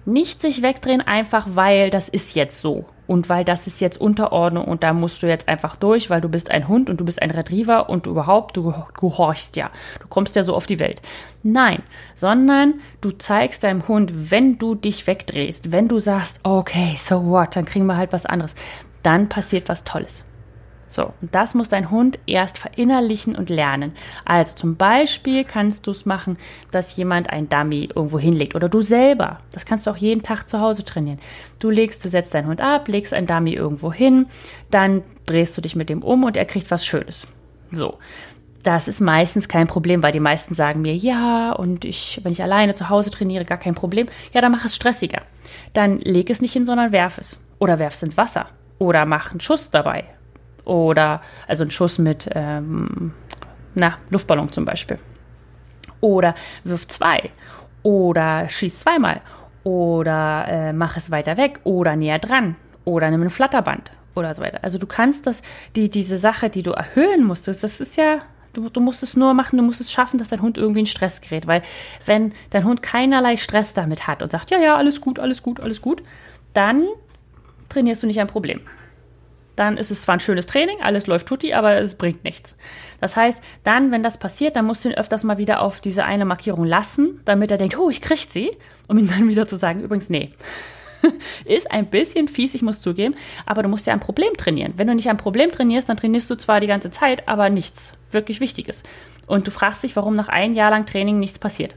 [0.04, 4.64] Nicht sich wegdrehen, einfach weil das ist jetzt so und weil das ist jetzt Unterordnung
[4.64, 7.20] und da musst du jetzt einfach durch, weil du bist ein Hund und du bist
[7.20, 9.70] ein Retriever und du überhaupt, du gehorchst ja.
[10.00, 11.02] Du kommst ja so auf die Welt.
[11.50, 11.82] Nein,
[12.14, 17.56] sondern du zeigst deinem Hund, wenn du dich wegdrehst, wenn du sagst, okay, so what,
[17.56, 18.54] dann kriegen wir halt was anderes,
[19.02, 20.24] dann passiert was Tolles.
[20.90, 23.92] So, und das muss dein Hund erst verinnerlichen und lernen.
[24.26, 26.36] Also zum Beispiel kannst du es machen,
[26.70, 29.40] dass jemand ein Dummy irgendwo hinlegt oder du selber.
[29.52, 31.18] Das kannst du auch jeden Tag zu Hause trainieren.
[31.58, 34.26] Du legst, du setzt deinen Hund ab, legst ein Dummy irgendwo hin,
[34.70, 37.26] dann drehst du dich mit dem um und er kriegt was Schönes.
[37.70, 37.98] So.
[38.68, 42.42] Das ist meistens kein Problem, weil die meisten sagen mir, ja, und ich, wenn ich
[42.42, 44.08] alleine zu Hause trainiere, gar kein Problem.
[44.34, 45.22] Ja, dann mach es stressiger.
[45.72, 47.40] Dann leg es nicht hin, sondern werf es.
[47.58, 48.44] Oder werf es ins Wasser.
[48.78, 50.04] Oder mach einen Schuss dabei
[50.66, 53.14] oder also ein Schuss mit ähm,
[53.74, 54.98] na, Luftballon zum Beispiel.
[56.02, 57.30] Oder wirf zwei
[57.82, 59.20] oder schieß zweimal
[59.64, 64.42] oder äh, mach es weiter weg oder näher dran oder nimm ein Flatterband oder so
[64.42, 64.58] weiter.
[64.60, 65.40] Also du kannst das,
[65.74, 68.20] die, diese Sache, die du erhöhen musstest, das ist ja,
[68.52, 70.86] du, du musst es nur machen, du musst es schaffen, dass dein Hund irgendwie in
[70.86, 71.46] Stress gerät.
[71.46, 71.62] Weil
[72.06, 75.60] wenn dein Hund keinerlei Stress damit hat und sagt, ja, ja, alles gut, alles gut,
[75.60, 76.02] alles gut,
[76.54, 76.84] dann
[77.68, 78.60] trainierst du nicht ein Problem
[79.58, 82.56] dann ist es zwar ein schönes Training, alles läuft tutti, aber es bringt nichts.
[83.00, 86.04] Das heißt, dann, wenn das passiert, dann musst du ihn öfters mal wieder auf diese
[86.04, 88.52] eine Markierung lassen, damit er denkt, oh, ich krieg sie,
[88.86, 90.32] um ihm dann wieder zu sagen, übrigens, nee.
[91.44, 93.14] ist ein bisschen fies, ich muss zugeben,
[93.46, 94.74] aber du musst ja ein Problem trainieren.
[94.76, 97.94] Wenn du nicht ein Problem trainierst, dann trainierst du zwar die ganze Zeit, aber nichts
[98.10, 98.82] wirklich Wichtiges.
[99.26, 101.76] Und du fragst dich, warum nach einem Jahr lang Training nichts passiert.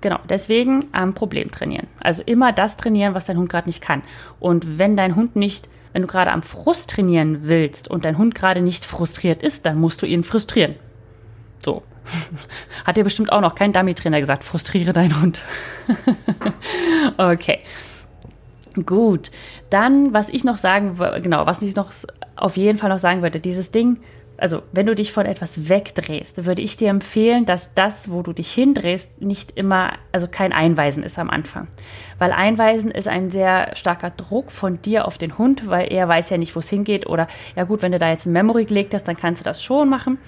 [0.00, 1.86] Genau, deswegen am Problem trainieren.
[2.00, 4.02] Also immer das trainieren, was dein Hund gerade nicht kann.
[4.38, 8.34] Und wenn dein Hund nicht wenn du gerade am Frust trainieren willst und dein Hund
[8.34, 10.76] gerade nicht frustriert ist, dann musst du ihn frustrieren.
[11.64, 11.82] So.
[12.84, 15.42] Hat dir bestimmt auch noch kein Dummy-Trainer gesagt, frustriere deinen Hund.
[17.18, 17.60] okay.
[18.86, 19.30] Gut.
[19.68, 21.92] Dann, was ich noch sagen, genau, was ich noch
[22.36, 23.98] auf jeden Fall noch sagen würde, dieses Ding,
[24.40, 28.32] also wenn du dich von etwas wegdrehst, würde ich dir empfehlen, dass das, wo du
[28.32, 31.68] dich hindrehst, nicht immer, also kein Einweisen ist am Anfang.
[32.18, 36.30] Weil Einweisen ist ein sehr starker Druck von dir auf den Hund, weil er weiß
[36.30, 37.06] ja nicht, wo es hingeht.
[37.06, 39.62] Oder ja gut, wenn du da jetzt ein Memory gelegt hast, dann kannst du das
[39.62, 40.18] schon machen.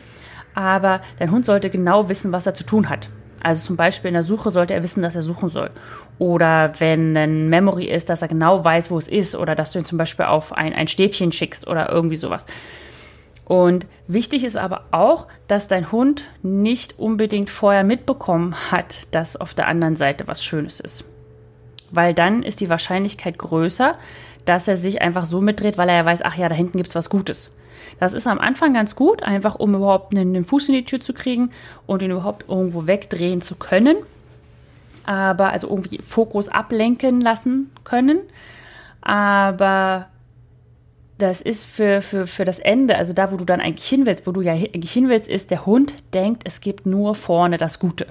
[0.55, 3.09] Aber dein Hund sollte genau wissen, was er zu tun hat.
[3.43, 5.71] Also zum Beispiel in der Suche sollte er wissen, dass er suchen soll.
[6.19, 9.35] Oder wenn ein Memory ist, dass er genau weiß, wo es ist.
[9.35, 12.47] Oder dass du ihn zum Beispiel auf ein, ein Stäbchen schickst oder irgendwie sowas.
[13.45, 19.55] Und wichtig ist aber auch, dass dein Hund nicht unbedingt vorher mitbekommen hat, dass auf
[19.55, 21.05] der anderen Seite was Schönes ist.
[21.91, 23.97] Weil dann ist die Wahrscheinlichkeit größer,
[24.45, 26.91] dass er sich einfach so mitdreht, weil er ja weiß, ach ja, da hinten gibt
[26.91, 27.51] es was Gutes.
[28.03, 31.01] Das ist am Anfang ganz gut, einfach um überhaupt einen, einen Fuß in die Tür
[31.01, 31.53] zu kriegen
[31.87, 33.95] und ihn überhaupt irgendwo wegdrehen zu können.
[35.05, 38.19] Aber also irgendwie Fokus ablenken lassen können.
[39.03, 40.09] Aber
[41.19, 44.27] das ist für, für, für das Ende, also da, wo du dann eigentlich hin willst,
[44.27, 47.79] wo du ja eigentlich hin willst, ist, der Hund denkt, es gibt nur vorne das
[47.79, 48.09] Gute.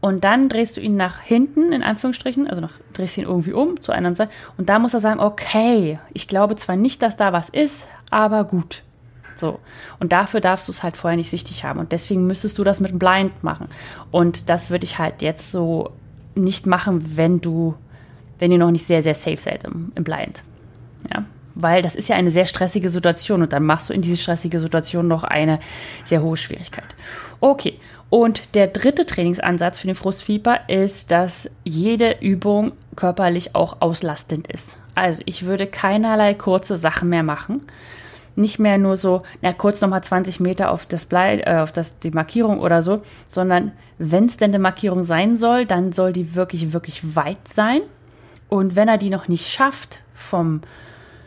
[0.00, 3.80] Und dann drehst du ihn nach hinten, in Anführungsstrichen, also nach, drehst ihn irgendwie um
[3.80, 4.30] zu einer Seite.
[4.56, 8.44] Und da muss er sagen, okay, ich glaube zwar nicht, dass da was ist, aber
[8.44, 8.82] gut.
[9.36, 9.60] So.
[10.00, 11.78] Und dafür darfst du es halt vorher nicht sichtig haben.
[11.78, 13.68] Und deswegen müsstest du das mit Blind machen.
[14.10, 15.92] Und das würde ich halt jetzt so
[16.34, 17.74] nicht machen, wenn du,
[18.38, 20.42] wenn ihr noch nicht sehr, sehr safe seid im, im Blind.
[21.12, 21.24] Ja
[21.60, 24.60] weil das ist ja eine sehr stressige Situation und dann machst du in diese stressige
[24.60, 25.58] Situation noch eine
[26.04, 26.86] sehr hohe Schwierigkeit.
[27.40, 34.46] Okay, und der dritte Trainingsansatz für den Frustfieber ist, dass jede Übung körperlich auch auslastend
[34.46, 34.78] ist.
[34.94, 37.62] Also ich würde keinerlei kurze Sachen mehr machen.
[38.38, 41.98] Nicht mehr nur so, na, kurz nochmal 20 Meter auf das Blei, äh, auf das,
[41.98, 46.34] die Markierung oder so, sondern wenn es denn eine Markierung sein soll, dann soll die
[46.34, 47.82] wirklich, wirklich weit sein.
[48.48, 50.62] Und wenn er die noch nicht schafft, vom,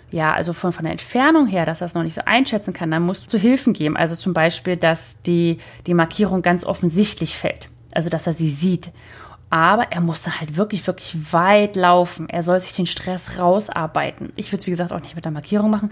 [0.09, 2.91] ja, also von, von der Entfernung her, dass er es noch nicht so einschätzen kann,
[2.91, 3.95] dann musst du Hilfen geben.
[3.95, 7.69] Also zum Beispiel, dass die, die Markierung ganz offensichtlich fällt.
[7.93, 8.91] Also, dass er sie sieht.
[9.49, 12.29] Aber er muss dann halt wirklich, wirklich weit laufen.
[12.29, 14.31] Er soll sich den Stress rausarbeiten.
[14.37, 15.91] Ich würde es, wie gesagt, auch nicht mit der Markierung machen.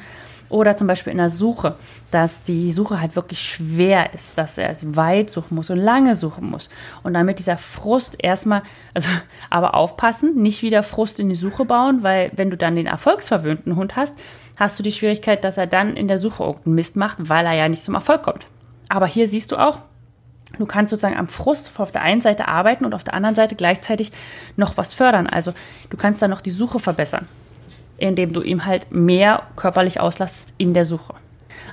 [0.50, 1.76] Oder zum Beispiel in der Suche,
[2.10, 6.16] dass die Suche halt wirklich schwer ist, dass er es weit suchen muss und lange
[6.16, 6.70] suchen muss.
[7.04, 9.10] Und damit dieser Frust erstmal, also
[9.50, 13.76] aber aufpassen, nicht wieder Frust in die Suche bauen, weil wenn du dann den erfolgsverwöhnten
[13.76, 14.18] Hund hast,
[14.58, 17.54] hast du die Schwierigkeit, dass er dann in der Suche irgendeinen Mist macht, weil er
[17.54, 18.48] ja nicht zum Erfolg kommt.
[18.90, 19.80] Aber hier siehst du auch,
[20.58, 23.56] Du kannst sozusagen am Frust auf der einen Seite arbeiten und auf der anderen Seite
[23.56, 24.12] gleichzeitig
[24.56, 25.28] noch was fördern.
[25.28, 25.54] Also
[25.90, 27.28] du kannst dann noch die Suche verbessern,
[28.00, 31.14] indem du ihm halt mehr körperlich auslastest in der Suche.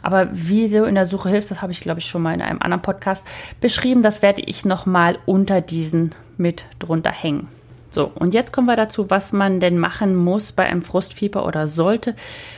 [0.02, 2.42] Aber wie du in der Suche hilfst, das habe ich, glaube ich, schon mal in
[2.42, 3.26] einem anderen Podcast
[3.60, 4.02] beschrieben.
[4.02, 7.48] Das werde ich nochmal unter diesen mit drunter hängen.
[7.90, 11.66] So, und jetzt kommen wir dazu, was man denn machen muss bei einem Frustfieber oder
[11.66, 12.14] sollte,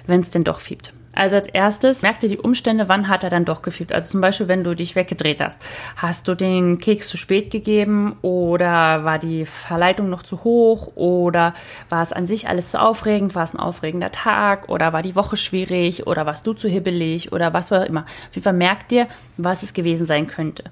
[0.07, 0.93] wenn es denn doch fiebt.
[1.19, 3.93] Also als erstes merk dir die Umstände, wann hat er dann doch gefiebt.
[3.93, 5.61] Also zum Beispiel, wenn du dich weggedreht hast.
[5.97, 11.55] Hast du den Keks zu spät gegeben oder war die Verleitung noch zu hoch oder
[11.89, 13.35] war es an sich alles zu aufregend?
[13.35, 17.33] War es ein aufregender Tag oder war die Woche schwierig oder warst du zu hibbelig
[17.33, 18.03] oder was auch immer.
[18.03, 20.63] Auf jeden Fall merk dir, was es gewesen sein könnte.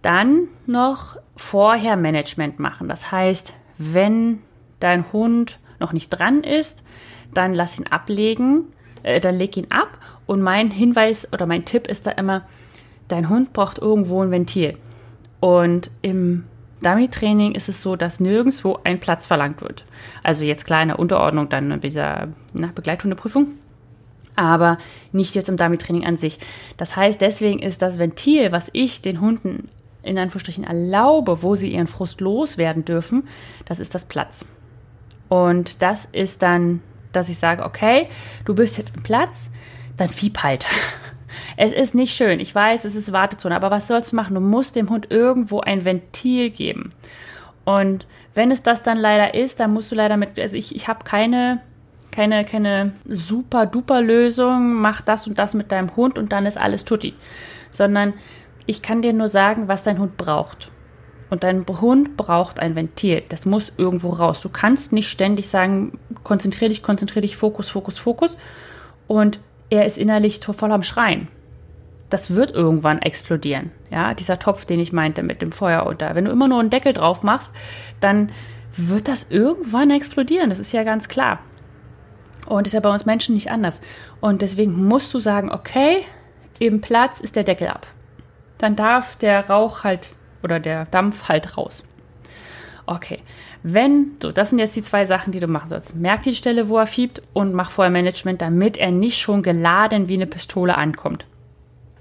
[0.00, 2.88] Dann noch vorher Management machen.
[2.88, 4.40] Das heißt, wenn
[4.80, 6.84] dein Hund noch nicht dran ist,
[7.34, 8.68] dann lass ihn ablegen
[9.04, 9.98] äh, dann leg ihn ab.
[10.26, 12.42] Und mein Hinweis oder mein Tipp ist da immer,
[13.08, 14.76] dein Hund braucht irgendwo ein Ventil.
[15.40, 16.44] Und im
[16.82, 19.84] Dummy-Training ist es so, dass nirgendwo ein Platz verlangt wird.
[20.22, 23.48] Also jetzt klar in der Unterordnung dann bei dieser na, Begleithundeprüfung,
[24.36, 24.78] aber
[25.12, 26.38] nicht jetzt im Dummy-Training an sich.
[26.76, 29.68] Das heißt, deswegen ist das Ventil, was ich den Hunden
[30.02, 33.26] in Anführungsstrichen erlaube, wo sie ihren Frust loswerden dürfen,
[33.64, 34.44] das ist das Platz.
[35.28, 36.82] Und das ist dann
[37.16, 38.08] dass ich sage, okay,
[38.44, 39.50] du bist jetzt im Platz,
[39.96, 40.66] dann fieb halt.
[41.56, 42.40] Es ist nicht schön.
[42.40, 44.34] Ich weiß, es ist Wartezone, aber was sollst du machen?
[44.34, 46.92] Du musst dem Hund irgendwo ein Ventil geben.
[47.64, 50.88] Und wenn es das dann leider ist, dann musst du leider mit, also ich, ich
[50.88, 51.60] habe keine,
[52.10, 56.58] keine, keine super duper Lösung, mach das und das mit deinem Hund und dann ist
[56.58, 57.14] alles tutti.
[57.70, 58.14] Sondern
[58.66, 60.70] ich kann dir nur sagen, was dein Hund braucht.
[61.34, 63.24] Und dein Hund braucht ein Ventil.
[63.28, 64.40] Das muss irgendwo raus.
[64.40, 68.36] Du kannst nicht ständig sagen, konzentrier dich, konzentrier dich, Fokus, Fokus, Fokus.
[69.08, 71.26] Und er ist innerlich voll am Schreien.
[72.08, 73.72] Das wird irgendwann explodieren.
[73.90, 76.14] Ja, dieser Topf, den ich meinte mit dem Feuer unter.
[76.14, 77.50] Wenn du immer nur einen Deckel drauf machst,
[77.98, 78.30] dann
[78.76, 80.50] wird das irgendwann explodieren.
[80.50, 81.40] Das ist ja ganz klar.
[82.46, 83.80] Und ist ja bei uns Menschen nicht anders.
[84.20, 86.04] Und deswegen musst du sagen, okay,
[86.60, 87.88] im Platz ist der Deckel ab.
[88.58, 90.10] Dann darf der Rauch halt
[90.44, 91.84] oder der Dampf halt raus.
[92.86, 93.18] Okay,
[93.62, 95.96] wenn, so, das sind jetzt die zwei Sachen, die du machen sollst.
[95.96, 100.06] Merk die Stelle, wo er fiebt und mach vorher Management, damit er nicht schon geladen
[100.08, 101.24] wie eine Pistole ankommt.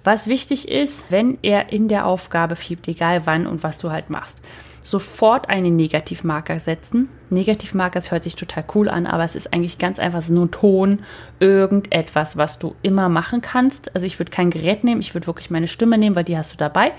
[0.04, 4.10] Was wichtig ist, wenn er in der Aufgabe fiebt, egal wann und was du halt
[4.10, 4.42] machst,
[4.82, 7.08] sofort einen Negativmarker setzen.
[7.30, 11.00] Negativmarker, das hört sich total cool an, aber es ist eigentlich ganz einfach nur Ton,
[11.40, 13.96] irgendetwas, was du immer machen kannst.
[13.96, 16.52] Also ich würde kein Gerät nehmen, ich würde wirklich meine Stimme nehmen, weil die hast
[16.52, 16.92] du dabei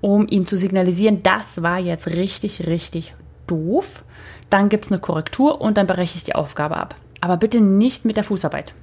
[0.00, 3.14] um ihm zu signalisieren, das war jetzt richtig, richtig
[3.46, 4.04] doof.
[4.50, 6.94] Dann gibt es eine Korrektur und dann berechne ich die Aufgabe ab.
[7.20, 8.74] Aber bitte nicht mit der Fußarbeit.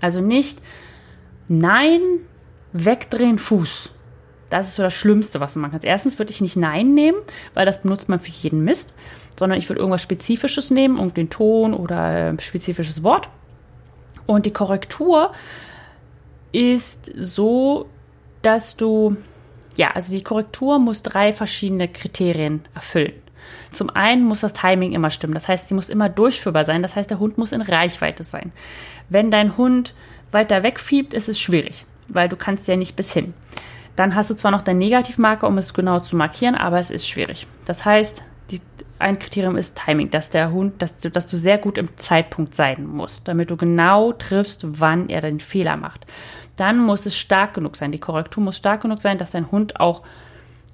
[0.00, 0.60] Also nicht
[1.52, 2.00] Nein,
[2.72, 3.90] wegdrehen, Fuß.
[4.50, 5.84] Das ist so das Schlimmste, was du machen kannst.
[5.84, 7.18] Erstens würde ich nicht Nein nehmen,
[7.54, 8.94] weil das benutzt man für jeden Mist,
[9.36, 13.28] sondern ich würde irgendwas Spezifisches nehmen, irgendeinen Ton oder ein spezifisches Wort.
[14.26, 15.32] Und die Korrektur
[16.52, 17.86] ist so,
[18.42, 19.16] dass du
[19.76, 23.12] ja, also die Korrektur muss drei verschiedene Kriterien erfüllen.
[23.72, 26.96] Zum einen muss das Timing immer stimmen, das heißt, sie muss immer durchführbar sein, das
[26.96, 28.52] heißt, der Hund muss in Reichweite sein.
[29.08, 29.94] Wenn dein Hund
[30.32, 33.34] weiter wegfiebt, ist es schwierig, weil du kannst ja nicht bis hin.
[33.96, 37.08] Dann hast du zwar noch deinen Negativmarker, um es genau zu markieren, aber es ist
[37.08, 37.46] schwierig.
[37.64, 38.60] Das heißt, die,
[38.98, 42.54] ein Kriterium ist Timing, dass der Hund, dass du, dass du sehr gut im Zeitpunkt
[42.54, 46.06] sein musst, damit du genau triffst, wann er den Fehler macht
[46.56, 47.92] dann muss es stark genug sein.
[47.92, 50.02] Die Korrektur muss stark genug sein, dass dein Hund auch,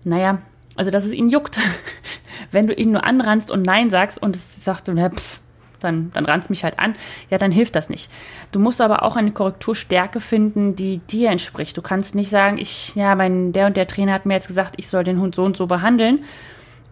[0.04, 0.38] naja,
[0.76, 1.58] also dass es ihn juckt.
[2.52, 5.40] Wenn du ihn nur anrannst und Nein sagst und es sagt, ja, pff,
[5.80, 6.94] dann, dann rannst mich halt an,
[7.30, 8.10] ja, dann hilft das nicht.
[8.52, 11.76] Du musst aber auch eine Korrekturstärke finden, die dir entspricht.
[11.76, 14.74] Du kannst nicht sagen, ich, ja, mein, der und der Trainer hat mir jetzt gesagt,
[14.78, 16.24] ich soll den Hund so und so behandeln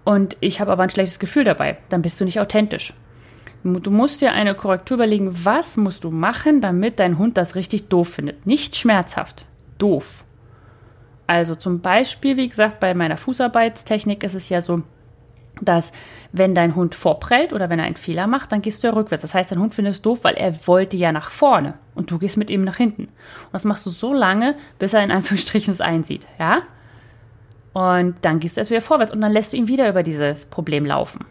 [0.05, 1.79] und ich habe aber ein schlechtes Gefühl dabei.
[1.89, 2.93] Dann bist du nicht authentisch.
[3.65, 7.89] Du musst dir eine Korrektur überlegen, was musst du machen, damit dein Hund das richtig
[7.89, 8.45] doof findet.
[8.47, 9.47] Nicht schmerzhaft,
[9.79, 10.23] doof.
[11.27, 14.83] Also zum Beispiel, wie gesagt, bei meiner Fußarbeitstechnik ist es ja so,
[15.63, 15.93] dass
[16.31, 19.23] wenn dein Hund vorprellt oder wenn er einen Fehler macht, dann gehst du ja rückwärts.
[19.23, 22.19] Das heißt, dein Hund findet es doof, weil er wollte ja nach vorne und du
[22.19, 23.05] gehst mit ihm nach hinten.
[23.05, 26.63] Und das machst du so lange, bis er in Anführungsstrichen es einsieht, ja?
[27.73, 30.45] Und dann gehst du erst wieder vorwärts und dann lässt du ihn wieder über dieses
[30.47, 31.25] Problem laufen.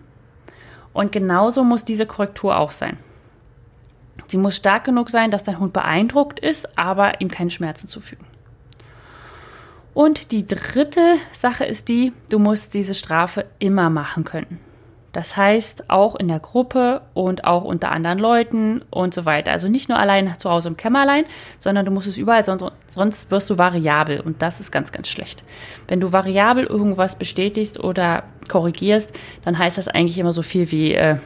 [0.93, 2.97] Und genauso muss diese Korrektur auch sein.
[4.27, 8.25] Sie muss stark genug sein, dass dein Hund beeindruckt ist, aber ihm keine Schmerzen zufügen.
[9.93, 14.59] Und die dritte Sache ist die, du musst diese Strafe immer machen können.
[15.13, 19.51] Das heißt, auch in der Gruppe und auch unter anderen Leuten und so weiter.
[19.51, 21.25] Also nicht nur allein zu Hause im Kämmerlein,
[21.59, 25.07] sondern du musst es überall, sonst, sonst wirst du variabel und das ist ganz, ganz
[25.07, 25.43] schlecht.
[25.87, 30.95] Wenn du variabel irgendwas bestätigst oder korrigierst, dann heißt das eigentlich immer so viel wie,
[30.95, 31.17] äh,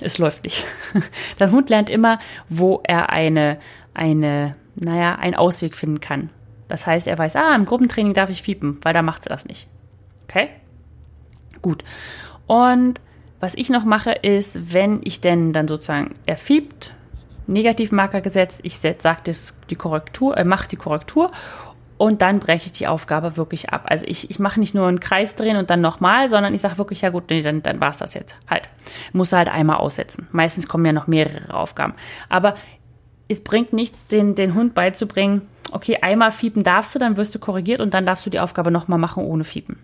[0.00, 0.64] es läuft nicht.
[1.38, 3.58] Dein Hund lernt immer, wo er eine,
[3.94, 6.30] eine, naja, einen Ausweg finden kann.
[6.66, 9.46] Das heißt, er weiß, ah, im Gruppentraining darf ich fiepen, weil da macht sie das
[9.46, 9.68] nicht.
[10.24, 10.50] Okay?
[11.62, 11.84] Gut.
[12.46, 13.00] Und
[13.40, 16.92] was ich noch mache, ist, wenn ich denn dann sozusagen, er fiebt,
[17.46, 19.32] Negativmarker gesetzt, ich sage
[19.70, 21.32] die Korrektur, äh, mache die Korrektur
[21.96, 23.86] und dann breche ich die Aufgabe wirklich ab.
[23.86, 26.78] Also ich, ich mache nicht nur einen Kreis drehen und dann nochmal, sondern ich sage
[26.78, 28.36] wirklich, ja gut, nee, dann, dann war es das jetzt.
[28.50, 28.68] Halt.
[29.12, 30.28] Muss halt einmal aussetzen.
[30.30, 31.94] Meistens kommen ja noch mehrere Aufgaben.
[32.28, 32.54] Aber
[33.28, 37.38] es bringt nichts, den, den Hund beizubringen, okay, einmal fiepen darfst du, dann wirst du
[37.38, 39.78] korrigiert und dann darfst du die Aufgabe nochmal machen ohne fiepen.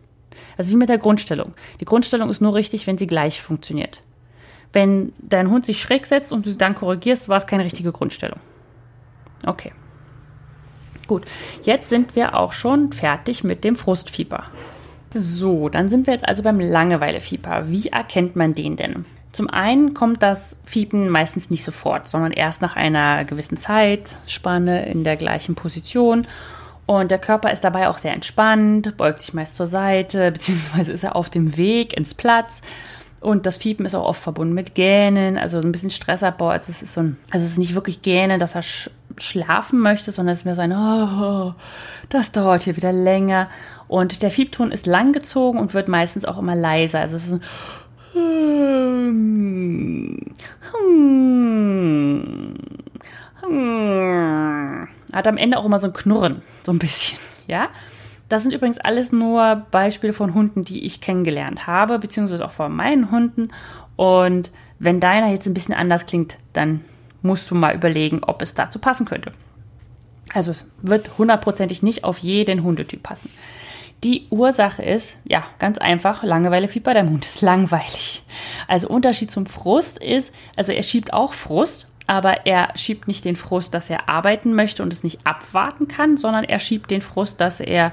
[0.56, 1.52] Also wie mit der Grundstellung.
[1.80, 4.00] Die Grundstellung ist nur richtig, wenn sie gleich funktioniert.
[4.72, 7.92] Wenn dein Hund sich schräg setzt und du sie dann korrigierst, war es keine richtige
[7.92, 8.40] Grundstellung.
[9.46, 9.72] Okay.
[11.06, 11.24] Gut,
[11.62, 14.44] jetzt sind wir auch schon fertig mit dem Frustfieber.
[15.14, 17.68] So, dann sind wir jetzt also beim Langeweilefieber.
[17.68, 19.04] Wie erkennt man den denn?
[19.30, 25.04] Zum einen kommt das Fiepen meistens nicht sofort, sondern erst nach einer gewissen Zeitspanne in
[25.04, 26.26] der gleichen Position.
[26.86, 31.04] Und der Körper ist dabei auch sehr entspannt, beugt sich meist zur Seite, beziehungsweise ist
[31.04, 32.60] er auf dem Weg ins Platz.
[33.20, 36.48] Und das Fiepen ist auch oft verbunden mit Gähnen, also ein bisschen Stressabbau.
[36.48, 39.78] Also es ist so ein, also es ist nicht wirklich Gähnen, dass er sch schlafen
[39.78, 41.54] möchte, sondern es ist mehr so ein, oh,
[42.08, 43.48] das dauert hier wieder länger.
[43.86, 47.00] Und der Fiebton ist langgezogen und wird meistens auch immer leiser.
[47.00, 47.42] Also es ist ein
[48.12, 49.14] hm,
[50.72, 52.54] hm, hm.
[55.12, 57.68] Hat am Ende auch immer so ein Knurren, so ein bisschen, ja.
[58.28, 62.74] Das sind übrigens alles nur Beispiele von Hunden, die ich kennengelernt habe, beziehungsweise auch von
[62.74, 63.50] meinen Hunden.
[63.96, 66.80] Und wenn deiner jetzt ein bisschen anders klingt, dann
[67.22, 69.32] musst du mal überlegen, ob es dazu passen könnte.
[70.32, 73.30] Also es wird hundertprozentig nicht auf jeden Hundetyp passen.
[74.02, 78.22] Die Ursache ist, ja, ganz einfach, Langeweilefieber, der Mund ist langweilig.
[78.68, 83.36] Also Unterschied zum Frust ist, also er schiebt auch Frust, aber er schiebt nicht den
[83.36, 87.40] Frust, dass er arbeiten möchte und es nicht abwarten kann, sondern er schiebt den Frust,
[87.40, 87.92] dass er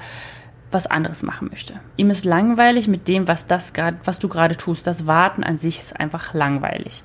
[0.69, 1.79] was anderes machen möchte.
[1.97, 4.87] Ihm ist langweilig mit dem, was das grad, was du gerade tust.
[4.87, 7.03] Das Warten an sich ist einfach langweilig.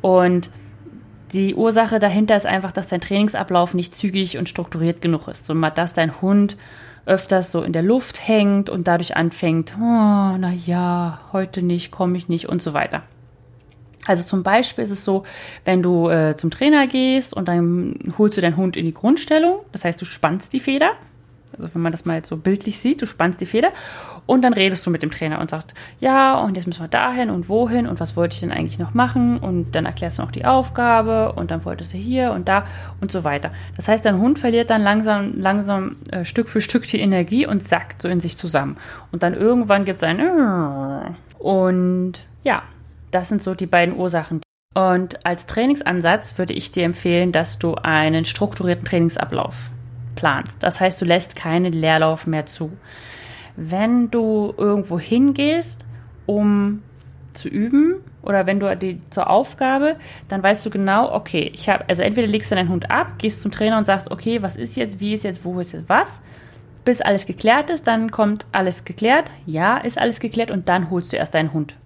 [0.00, 0.50] Und
[1.32, 5.74] die Ursache dahinter ist einfach, dass dein Trainingsablauf nicht zügig und strukturiert genug ist, sondern
[5.74, 6.56] dass dein Hund
[7.06, 12.16] öfters so in der Luft hängt und dadurch anfängt, oh, na ja, heute nicht, komme
[12.16, 13.02] ich nicht und so weiter.
[14.06, 15.24] Also zum Beispiel ist es so,
[15.64, 19.60] wenn du äh, zum Trainer gehst und dann holst du deinen Hund in die Grundstellung,
[19.72, 20.92] das heißt, du spannst die Feder,
[21.56, 23.70] also wenn man das mal jetzt so bildlich sieht, du spannst die Feder
[24.26, 27.30] und dann redest du mit dem Trainer und sagst, ja, und jetzt müssen wir dahin
[27.30, 30.32] und wohin und was wollte ich denn eigentlich noch machen und dann erklärst du noch
[30.32, 32.66] die Aufgabe und dann wolltest du hier und da
[33.00, 33.52] und so weiter.
[33.76, 37.62] Das heißt, dein Hund verliert dann langsam, langsam äh, Stück für Stück die Energie und
[37.62, 38.76] sackt so in sich zusammen.
[39.12, 42.62] Und dann irgendwann gibt es ein und ja,
[43.14, 44.40] das sind so die beiden Ursachen.
[44.74, 49.54] Und als Trainingsansatz würde ich dir empfehlen, dass du einen strukturierten Trainingsablauf
[50.16, 50.62] planst.
[50.62, 52.72] Das heißt, du lässt keinen Leerlauf mehr zu.
[53.56, 55.86] Wenn du irgendwo hingehst,
[56.26, 56.82] um
[57.32, 59.96] zu üben oder wenn du die zur Aufgabe,
[60.28, 63.42] dann weißt du genau, okay, ich habe also entweder legst du deinen Hund ab, gehst
[63.42, 66.20] zum Trainer und sagst, okay, was ist jetzt, wie ist jetzt, wo ist jetzt was?
[66.84, 69.30] Bis alles geklärt ist, dann kommt alles geklärt.
[69.46, 71.76] Ja, ist alles geklärt und dann holst du erst deinen Hund.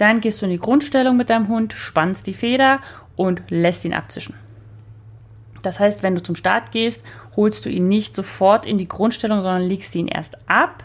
[0.00, 2.80] Dann gehst du in die Grundstellung mit deinem Hund, spannst die Feder
[3.16, 4.34] und lässt ihn abzischen.
[5.60, 7.04] Das heißt, wenn du zum Start gehst,
[7.36, 10.84] holst du ihn nicht sofort in die Grundstellung, sondern legst ihn erst ab,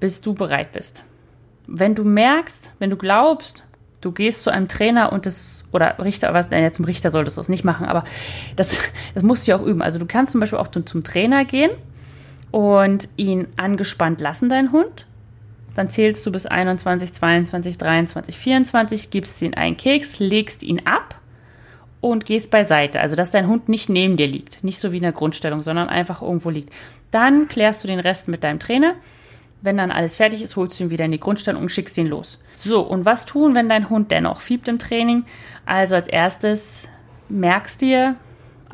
[0.00, 1.04] bis du bereit bist.
[1.66, 3.64] Wenn du merkst, wenn du glaubst,
[4.00, 7.42] du gehst zu einem Trainer und das, oder Richter, was, ja, zum Richter solltest du
[7.42, 8.04] es nicht machen, aber
[8.56, 8.78] das,
[9.14, 9.82] das musst du ja auch üben.
[9.82, 11.70] Also du kannst zum Beispiel auch zum Trainer gehen
[12.50, 15.06] und ihn angespannt lassen, deinen Hund.
[15.74, 21.20] Dann zählst du bis 21, 22, 23, 24, gibst ihn einen Keks, legst ihn ab
[22.00, 23.00] und gehst beiseite.
[23.00, 24.62] Also, dass dein Hund nicht neben dir liegt.
[24.62, 26.72] Nicht so wie in der Grundstellung, sondern einfach irgendwo liegt.
[27.10, 28.94] Dann klärst du den Rest mit deinem Trainer.
[29.62, 32.06] Wenn dann alles fertig ist, holst du ihn wieder in die Grundstellung und schickst ihn
[32.06, 32.38] los.
[32.56, 35.24] So, und was tun, wenn dein Hund dennoch fiebt im Training?
[35.64, 36.82] Also als erstes
[37.30, 38.16] merkst dir,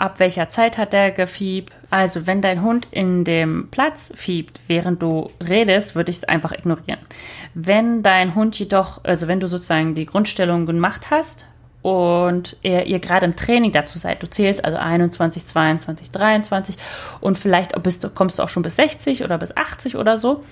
[0.01, 1.72] ab welcher Zeit hat der gefiebt.
[1.90, 6.53] Also wenn dein Hund in dem Platz fiebt, während du redest, würde ich es einfach
[6.53, 7.01] ignorieren.
[7.55, 11.46] Wenn dein Hund jedoch, also wenn du sozusagen die Grundstellung gemacht hast
[11.82, 16.76] und ihr, ihr gerade im Training dazu seid, du zählst also 21, 22, 23
[17.20, 20.42] und vielleicht bist, kommst du auch schon bis 60 oder bis 80 oder so.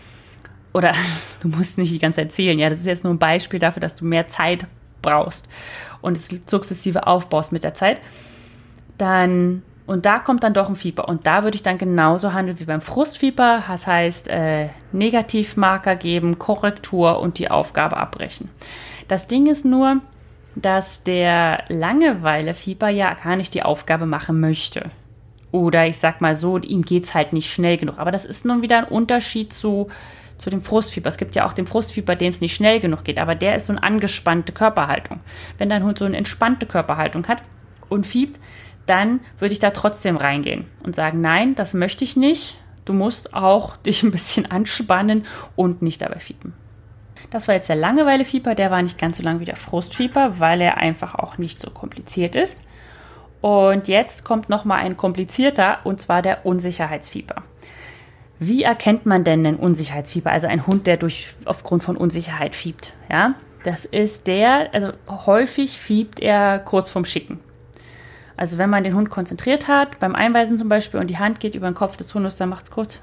[0.75, 0.93] Oder
[1.41, 3.81] du musst nicht die ganze Zeit zählen, ja, das ist jetzt nur ein Beispiel dafür,
[3.81, 4.67] dass du mehr Zeit
[5.01, 5.49] brauchst
[6.03, 8.01] und es sukzessive aufbaust mit der Zeit
[8.99, 11.09] dann und da kommt dann doch ein Fieber.
[11.09, 13.65] Und da würde ich dann genauso handeln wie beim Frustfieber.
[13.67, 18.51] Das heißt, äh, Negativmarker geben, Korrektur und die Aufgabe abbrechen.
[19.09, 20.03] Das Ding ist nur,
[20.55, 24.91] dass der Langeweilefieber ja gar nicht die Aufgabe machen möchte.
[25.53, 27.99] Oder ich sag mal so, ihm geht es halt nicht schnell genug.
[27.99, 29.89] Aber das ist nun wieder ein Unterschied zu,
[30.37, 31.09] zu dem Frustfieber.
[31.09, 33.17] Es gibt ja auch den Frustfieber, dem es nicht schnell genug geht.
[33.17, 35.21] Aber der ist so eine angespannte Körperhaltung.
[35.57, 37.43] Wenn dein Hund so eine entspannte Körperhaltung hat
[37.89, 38.39] und fiebt,
[38.89, 42.57] dann würde ich da trotzdem reingehen und sagen, nein, das möchte ich nicht.
[42.85, 45.27] Du musst auch dich ein bisschen anspannen
[45.57, 46.55] und nicht dabei fiepen.
[47.31, 50.61] Das war jetzt der Langeweile-Fieber, der war nicht ganz so lang wie der Frustfieber, weil
[50.61, 52.63] er einfach auch nicht so kompliziert ist.
[53.41, 57.43] Und jetzt kommt nochmal ein komplizierter, und zwar der Unsicherheitsfieber.
[58.39, 60.31] Wie erkennt man denn den Unsicherheitsfieber?
[60.31, 62.93] Also ein Hund, der durch, aufgrund von Unsicherheit fiebt.
[63.11, 63.35] Ja,
[63.65, 67.41] das ist der, also häufig fiebt er kurz vorm Schicken.
[68.39, 71.55] Also wenn man den Hund konzentriert hat, beim Einweisen zum Beispiel, und die Hand geht
[71.55, 72.99] über den Kopf des Hundes, dann macht es kurz.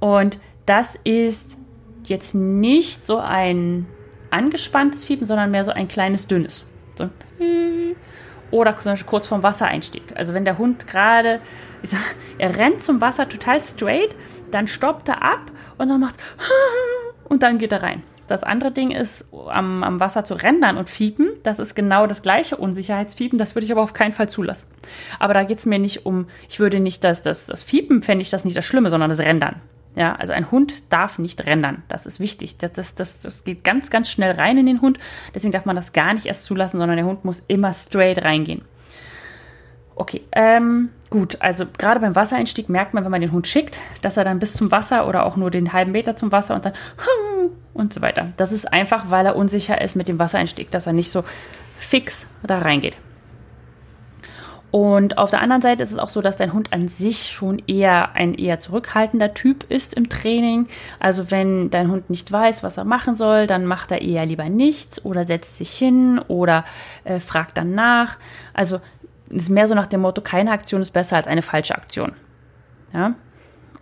[0.00, 1.58] Und das ist
[2.04, 3.86] jetzt nicht so ein
[4.30, 6.64] angespanntes Fiepen, sondern mehr so ein kleines, dünnes.
[6.94, 7.10] So
[8.52, 10.02] oder zum Beispiel kurz vorm Wassereinstieg.
[10.14, 11.40] Also wenn der Hund gerade,
[12.38, 14.14] er rennt zum Wasser total straight,
[14.52, 16.16] dann stoppt er ab und dann macht
[17.24, 18.02] und dann geht er rein.
[18.26, 21.28] Das andere Ding ist, am, am Wasser zu rendern und fiepen.
[21.42, 23.38] Das ist genau das gleiche Unsicherheitsfiepen.
[23.38, 24.68] Das würde ich aber auf keinen Fall zulassen.
[25.18, 28.22] Aber da geht es mir nicht um, ich würde nicht das, das, das Fiepen, fände
[28.22, 29.60] ich das nicht das Schlimme, sondern das Rendern.
[29.94, 31.82] Ja, also ein Hund darf nicht rendern.
[31.88, 32.56] Das ist wichtig.
[32.56, 34.98] Das, das, das, das geht ganz, ganz schnell rein in den Hund.
[35.34, 38.62] Deswegen darf man das gar nicht erst zulassen, sondern der Hund muss immer straight reingehen.
[39.94, 41.36] Okay, ähm, gut.
[41.40, 44.54] Also gerade beim Wassereinstieg merkt man, wenn man den Hund schickt, dass er dann bis
[44.54, 46.72] zum Wasser oder auch nur den halben Meter zum Wasser und dann
[47.74, 48.32] und so weiter.
[48.38, 51.22] Das ist einfach, weil er unsicher ist mit dem Wassereinstieg, dass er nicht so
[51.76, 52.96] fix da reingeht.
[54.70, 57.62] Und auf der anderen Seite ist es auch so, dass dein Hund an sich schon
[57.66, 60.66] eher ein eher zurückhaltender Typ ist im Training.
[60.98, 64.48] Also wenn dein Hund nicht weiß, was er machen soll, dann macht er eher lieber
[64.48, 66.64] nichts oder setzt sich hin oder
[67.04, 68.16] äh, fragt dann nach.
[68.54, 68.80] Also
[69.32, 72.12] ist mehr so nach dem Motto, keine Aktion ist besser als eine falsche Aktion.
[72.92, 73.14] Ja?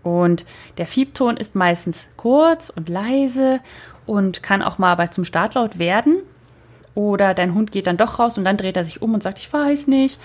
[0.02, 0.44] Und
[0.78, 3.60] der Fiebton ist meistens kurz und leise
[4.06, 6.22] und kann auch mal bei zum Startlaut werden.
[6.94, 9.38] Oder dein Hund geht dann doch raus und dann dreht er sich um und sagt,
[9.38, 10.18] ich weiß nicht.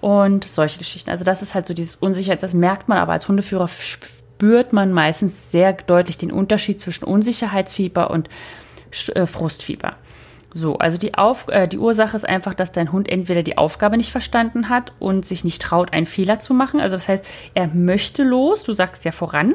[0.00, 1.10] Und solche Geschichten.
[1.10, 4.92] Also das ist halt so dieses Unsicherheit, das merkt man aber als Hundeführer spürt man
[4.92, 8.28] meistens sehr deutlich den Unterschied zwischen Unsicherheitsfieber und
[9.14, 9.96] äh, Frustfieber.
[10.54, 13.96] So, also die, Auf äh, die Ursache ist einfach, dass dein Hund entweder die Aufgabe
[13.96, 16.80] nicht verstanden hat und sich nicht traut, einen Fehler zu machen.
[16.80, 17.24] Also das heißt,
[17.54, 19.54] er möchte los, du sagst ja voran.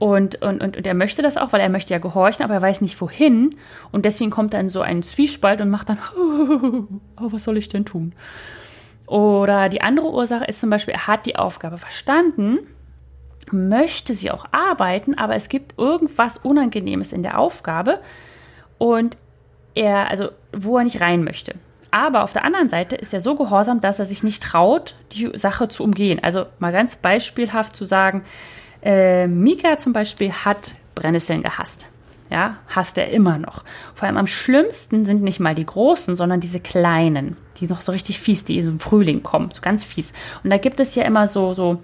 [0.00, 2.62] Und, und, und, und er möchte das auch, weil er möchte ja gehorchen, aber er
[2.62, 3.54] weiß nicht wohin.
[3.92, 5.98] Und deswegen kommt in so einen Zwiespalt und macht dann,
[7.20, 8.12] oh, was soll ich denn tun?
[9.06, 12.58] Oder die andere Ursache ist zum Beispiel, er hat die Aufgabe verstanden,
[13.52, 18.00] möchte sie auch arbeiten, aber es gibt irgendwas Unangenehmes in der Aufgabe
[18.78, 19.16] und
[19.74, 21.54] er, also wo er nicht rein möchte.
[21.90, 25.30] Aber auf der anderen Seite ist er so gehorsam, dass er sich nicht traut, die
[25.34, 26.20] Sache zu umgehen.
[26.22, 28.24] Also mal ganz beispielhaft zu sagen,
[28.82, 31.86] äh, Mika zum Beispiel hat Brennnesseln gehasst.
[32.30, 33.62] Ja, hasst er immer noch.
[33.94, 37.92] Vor allem am schlimmsten sind nicht mal die großen, sondern diese kleinen, die noch so
[37.92, 40.14] richtig fies, die im Frühling kommen, so ganz fies.
[40.42, 41.82] Und da gibt es ja immer so, so,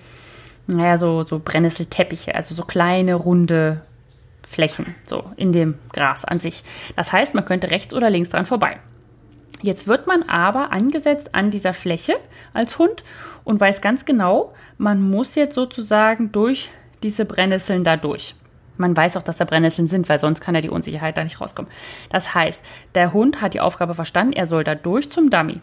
[0.66, 3.82] naja, so, so Brennnesselteppiche, also so kleine, runde
[4.48, 6.64] Flächen, so in dem Gras an sich.
[6.96, 8.78] Das heißt, man könnte rechts oder links dran vorbei.
[9.60, 12.14] Jetzt wird man aber angesetzt an dieser Fläche
[12.54, 13.04] als Hund
[13.44, 16.70] und weiß ganz genau, man muss jetzt sozusagen durch
[17.02, 18.34] diese Brennnesseln da durch.
[18.78, 21.40] Man weiß auch, dass da Brennnesseln sind, weil sonst kann ja die Unsicherheit da nicht
[21.40, 21.70] rauskommen.
[22.10, 25.60] Das heißt, der Hund hat die Aufgabe verstanden, er soll da durch zum Dummy.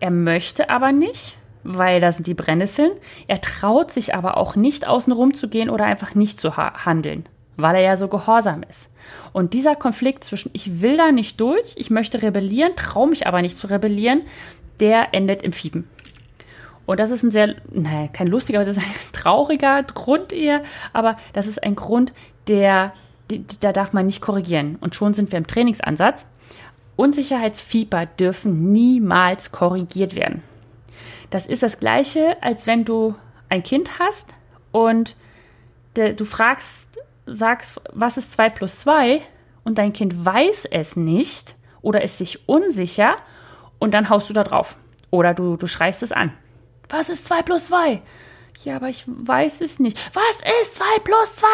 [0.00, 2.92] Er möchte aber nicht, weil da sind die Brennnesseln.
[3.26, 7.28] Er traut sich aber auch nicht außen rum zu gehen oder einfach nicht zu handeln
[7.58, 8.88] weil er ja so gehorsam ist.
[9.32, 13.42] Und dieser Konflikt zwischen ich will da nicht durch, ich möchte rebellieren, traue mich aber
[13.42, 14.22] nicht zu rebellieren,
[14.80, 15.88] der endet im Fiepen.
[16.86, 20.62] Und das ist ein sehr, naja, kein lustiger, aber das ist ein trauriger Grund eher,
[20.92, 22.12] aber das ist ein Grund,
[22.46, 22.94] der,
[23.60, 24.78] da darf man nicht korrigieren.
[24.80, 26.26] Und schon sind wir im Trainingsansatz.
[26.96, 30.42] Unsicherheitsfieber dürfen niemals korrigiert werden.
[31.30, 33.16] Das ist das Gleiche, als wenn du
[33.48, 34.34] ein Kind hast
[34.72, 35.16] und
[35.94, 36.98] du fragst,
[37.34, 39.22] sagst, was ist 2 plus 2
[39.64, 43.16] und dein Kind weiß es nicht oder ist sich unsicher
[43.78, 44.76] und dann haust du da drauf.
[45.10, 46.32] Oder du, du schreist es an.
[46.88, 48.02] Was ist 2 plus 2?
[48.64, 49.98] Ja, aber ich weiß es nicht.
[50.14, 51.46] Was ist 2 plus 2?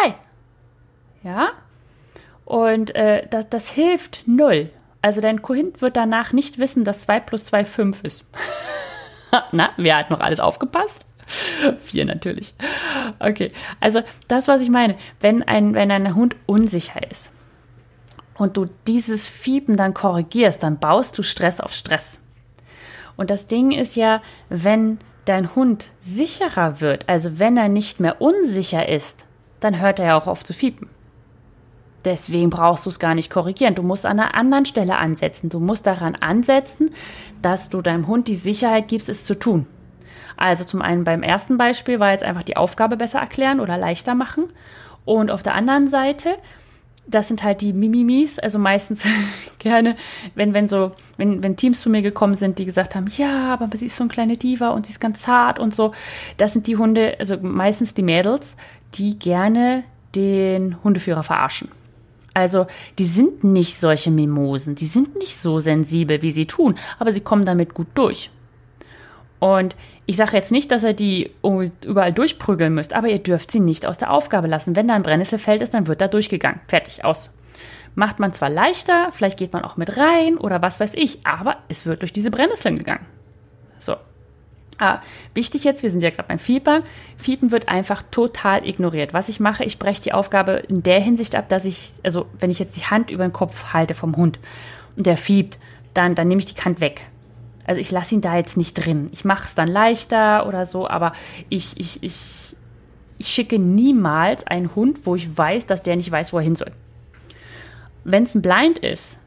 [1.23, 1.51] Ja?
[2.45, 4.71] Und äh, das, das hilft null.
[5.03, 8.25] Also dein Kind wird danach nicht wissen, dass 2 plus 2 5 ist.
[9.53, 11.07] Na, wer hat noch alles aufgepasst?
[11.79, 12.55] Vier natürlich.
[13.19, 17.31] Okay, also das, was ich meine, wenn ein, wenn ein Hund unsicher ist
[18.35, 22.21] und du dieses Fiepen dann korrigierst, dann baust du Stress auf Stress.
[23.17, 28.21] Und das Ding ist ja, wenn dein Hund sicherer wird, also wenn er nicht mehr
[28.21, 29.27] unsicher ist,
[29.61, 30.91] dann hört er ja auch auf zu fiepen.
[32.05, 33.75] Deswegen brauchst du es gar nicht korrigieren.
[33.75, 35.49] Du musst an einer anderen Stelle ansetzen.
[35.49, 36.91] Du musst daran ansetzen,
[37.41, 39.67] dass du deinem Hund die Sicherheit gibst, es zu tun.
[40.37, 44.15] Also zum einen beim ersten Beispiel war jetzt einfach die Aufgabe besser erklären oder leichter
[44.15, 44.45] machen.
[45.05, 46.37] Und auf der anderen Seite,
[47.07, 49.05] das sind halt die Mimimis, also meistens
[49.59, 49.97] gerne,
[50.35, 53.77] wenn, wenn so, wenn, wenn Teams zu mir gekommen sind, die gesagt haben, ja, aber
[53.77, 55.93] sie ist so eine kleine Diva und sie ist ganz zart und so.
[56.37, 58.57] Das sind die Hunde, also meistens die Mädels,
[58.95, 61.69] die gerne den Hundeführer verarschen.
[62.33, 62.67] Also
[62.99, 67.21] die sind nicht solche Mimosen, die sind nicht so sensibel, wie sie tun, aber sie
[67.21, 68.31] kommen damit gut durch.
[69.39, 69.77] Und
[70.07, 73.87] ich sage jetzt nicht, dass ihr die überall durchprügeln müsst, aber ihr dürft sie nicht
[73.87, 74.77] aus der Aufgabe lassen.
[74.77, 76.61] Wenn da ein Brennnesselfeld ist, dann wird da durchgegangen.
[76.69, 77.31] Fertig, aus.
[77.95, 81.59] Macht man zwar leichter, vielleicht geht man auch mit rein oder was weiß ich, aber
[81.69, 83.07] es wird durch diese Brennnesseln gegangen.
[83.79, 83.97] So.
[84.79, 85.01] Ah,
[85.35, 86.83] wichtig jetzt, wir sind ja gerade beim Fiebern.
[87.17, 89.15] Fiepen wird einfach total ignoriert.
[89.15, 92.51] Was ich mache, ich breche die Aufgabe in der Hinsicht ab, dass ich, also wenn
[92.51, 94.41] ich jetzt die Hand über den Kopf halte vom Hund
[94.97, 95.59] und der fiebt,
[95.95, 97.03] dann, dann nehme ich die Hand weg.
[97.67, 99.09] Also ich lasse ihn da jetzt nicht drin.
[99.13, 101.13] Ich mache es dann leichter oder so, aber
[101.49, 102.57] ich, ich, ich,
[103.19, 106.57] ich schicke niemals einen Hund, wo ich weiß, dass der nicht weiß, wo er hin
[106.57, 106.73] soll.
[108.05, 109.19] Wenn es ein Blind ist,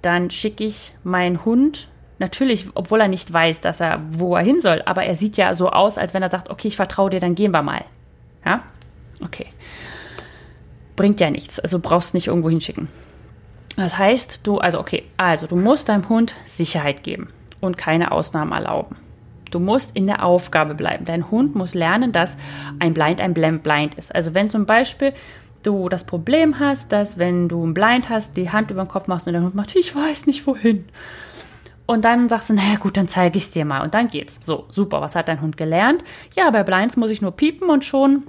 [0.00, 4.60] dann schicke ich meinen Hund natürlich, obwohl er nicht weiß, dass er wo er hin
[4.60, 7.20] soll, aber er sieht ja so aus, als wenn er sagt, okay, ich vertraue dir,
[7.20, 7.84] dann gehen wir mal.
[8.46, 8.62] Ja?
[9.22, 9.46] Okay.
[10.96, 12.88] Bringt ja nichts, also brauchst nicht irgendwo hinschicken.
[13.76, 17.28] Das heißt, du, also okay, also du musst deinem Hund Sicherheit geben
[17.64, 18.96] und keine Ausnahmen erlauben.
[19.50, 21.04] Du musst in der Aufgabe bleiben.
[21.04, 22.36] Dein Hund muss lernen, dass
[22.80, 24.14] ein Blind ein Blind ist.
[24.14, 25.12] Also wenn zum Beispiel
[25.62, 29.06] du das Problem hast, dass wenn du ein Blind hast, die Hand über den Kopf
[29.06, 30.86] machst und der Hund macht, ich weiß nicht wohin.
[31.86, 33.82] Und dann sagst du, naja gut, dann zeige ich es dir mal.
[33.82, 34.40] Und dann geht's.
[34.42, 36.02] So, super, was hat dein Hund gelernt?
[36.34, 38.24] Ja, bei Blinds muss ich nur piepen und schon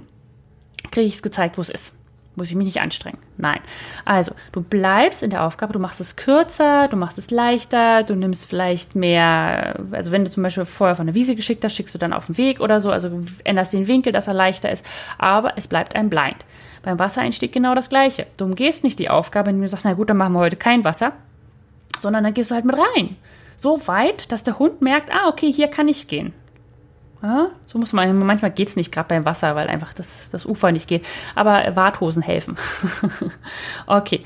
[0.90, 1.96] kriege ich es gezeigt, wo es ist
[2.36, 3.18] muss ich mich nicht anstrengen.
[3.38, 3.60] Nein.
[4.04, 8.14] Also, du bleibst in der Aufgabe, du machst es kürzer, du machst es leichter, du
[8.14, 11.94] nimmst vielleicht mehr, also wenn du zum Beispiel vorher von der Wiese geschickt hast, schickst
[11.94, 13.10] du dann auf den Weg oder so, also
[13.44, 14.86] änderst den Winkel, dass er leichter ist,
[15.18, 16.44] aber es bleibt ein Blind.
[16.82, 18.26] Beim Wassereinstieg genau das Gleiche.
[18.36, 20.84] Du umgehst nicht die Aufgabe, indem du sagst, na gut, dann machen wir heute kein
[20.84, 21.12] Wasser,
[21.98, 23.16] sondern dann gehst du halt mit rein.
[23.56, 26.32] So weit, dass der Hund merkt, ah, okay, hier kann ich gehen.
[27.22, 30.44] Ja, so muss man, manchmal geht es nicht gerade beim Wasser, weil einfach das, das
[30.44, 31.04] Ufer nicht geht.
[31.34, 32.56] Aber Warthosen helfen.
[33.86, 34.22] okay.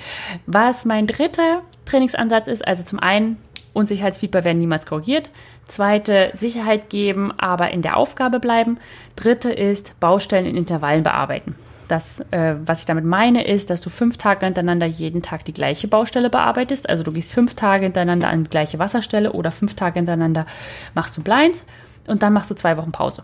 [0.47, 3.39] Was mein dritter Trainingsansatz ist, also zum einen,
[3.73, 5.31] Unsicherheitsfieber werden niemals korrigiert.
[5.67, 8.79] Zweite, Sicherheit geben, aber in der Aufgabe bleiben.
[9.15, 11.55] Dritte ist, Baustellen in Intervallen bearbeiten.
[11.87, 15.53] Das, äh, was ich damit meine, ist, dass du fünf Tage hintereinander jeden Tag die
[15.53, 16.89] gleiche Baustelle bearbeitest.
[16.89, 20.47] Also du gehst fünf Tage hintereinander an die gleiche Wasserstelle oder fünf Tage hintereinander
[20.95, 21.65] machst du Blinds
[22.11, 23.23] und dann machst du zwei Wochen Pause.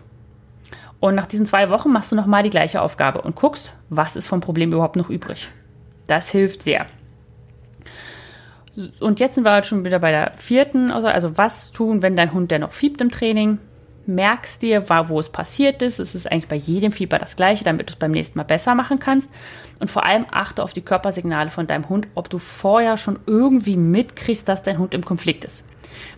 [1.00, 4.26] Und nach diesen zwei Wochen machst du nochmal die gleiche Aufgabe und guckst, was ist
[4.26, 5.48] vom Problem überhaupt noch übrig.
[6.06, 6.86] Das hilft sehr.
[9.00, 12.16] Und jetzt sind wir halt schon wieder bei der vierten, also, also was tun, wenn
[12.16, 13.58] dein Hund, der noch fiebt im Training,
[14.08, 15.98] merkst dir, wo es passiert ist.
[15.98, 18.74] Es ist eigentlich bei jedem Fieber das gleiche, damit du es beim nächsten Mal besser
[18.74, 19.34] machen kannst.
[19.78, 23.76] Und vor allem achte auf die Körpersignale von deinem Hund, ob du vorher schon irgendwie
[23.76, 25.64] mitkriegst, dass dein Hund im Konflikt ist.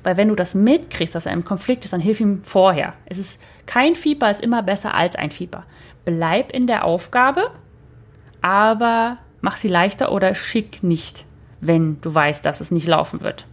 [0.03, 2.95] Weil wenn du das mitkriegst, dass er im Konflikt ist, dann hilf ihm vorher.
[3.07, 5.65] Es ist kein Fieber ist immer besser als ein Fieber.
[6.05, 7.51] Bleib in der Aufgabe,
[8.41, 11.27] aber mach sie leichter oder schick nicht,
[11.61, 13.47] wenn du weißt, dass es nicht laufen wird.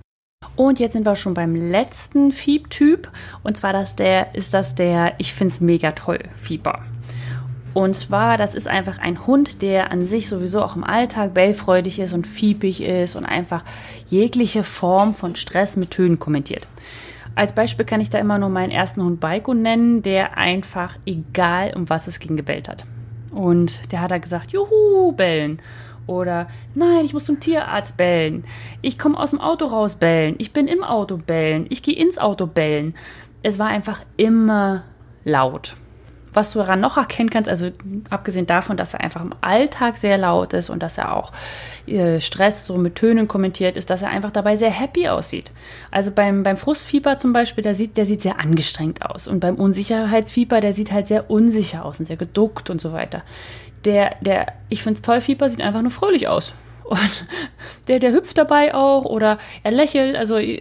[0.56, 3.10] Und jetzt sind wir schon beim letzten Fieb-Typ.
[3.44, 6.82] Und zwar das der, ist das der Ich find's mega toll Fieber.
[7.74, 12.00] Und zwar, das ist einfach ein Hund, der an sich sowieso auch im Alltag bellfreudig
[12.00, 13.66] ist und fiepig ist und einfach
[14.08, 16.68] jegliche Form von Stress mit Tönen kommentiert.
[17.36, 21.74] Als Beispiel kann ich da immer nur meinen ersten Hund Baiko nennen, der einfach, egal
[21.76, 22.86] um was es ging, gebellt hat.
[23.32, 25.62] Und der hat da gesagt, juhu, bellen.
[26.08, 28.44] Oder nein, ich muss zum Tierarzt bellen.
[28.82, 30.36] Ich komme aus dem Auto raus bellen.
[30.38, 31.66] Ich bin im Auto bellen.
[31.70, 32.96] Ich gehe ins Auto bellen.
[33.42, 34.84] Es war einfach immer
[35.24, 35.76] laut.
[36.34, 37.70] Was du daran noch erkennen kannst, also
[38.10, 41.32] abgesehen davon, dass er einfach im Alltag sehr laut ist und dass er auch
[41.88, 45.52] äh, Stress so mit Tönen kommentiert, ist, dass er einfach dabei sehr happy aussieht.
[45.92, 49.28] Also beim, beim Frustfieber zum Beispiel, der sieht, der sieht sehr angestrengt aus.
[49.28, 53.24] Und beim Unsicherheitsfieber, der sieht halt sehr unsicher aus und sehr geduckt und so weiter.
[53.86, 56.54] Der, der, ich finde es toll, Fieber sieht einfach nur fröhlich aus.
[56.86, 57.26] Und
[57.88, 60.56] der, der hüpft dabei auch oder er lächelt, also ja,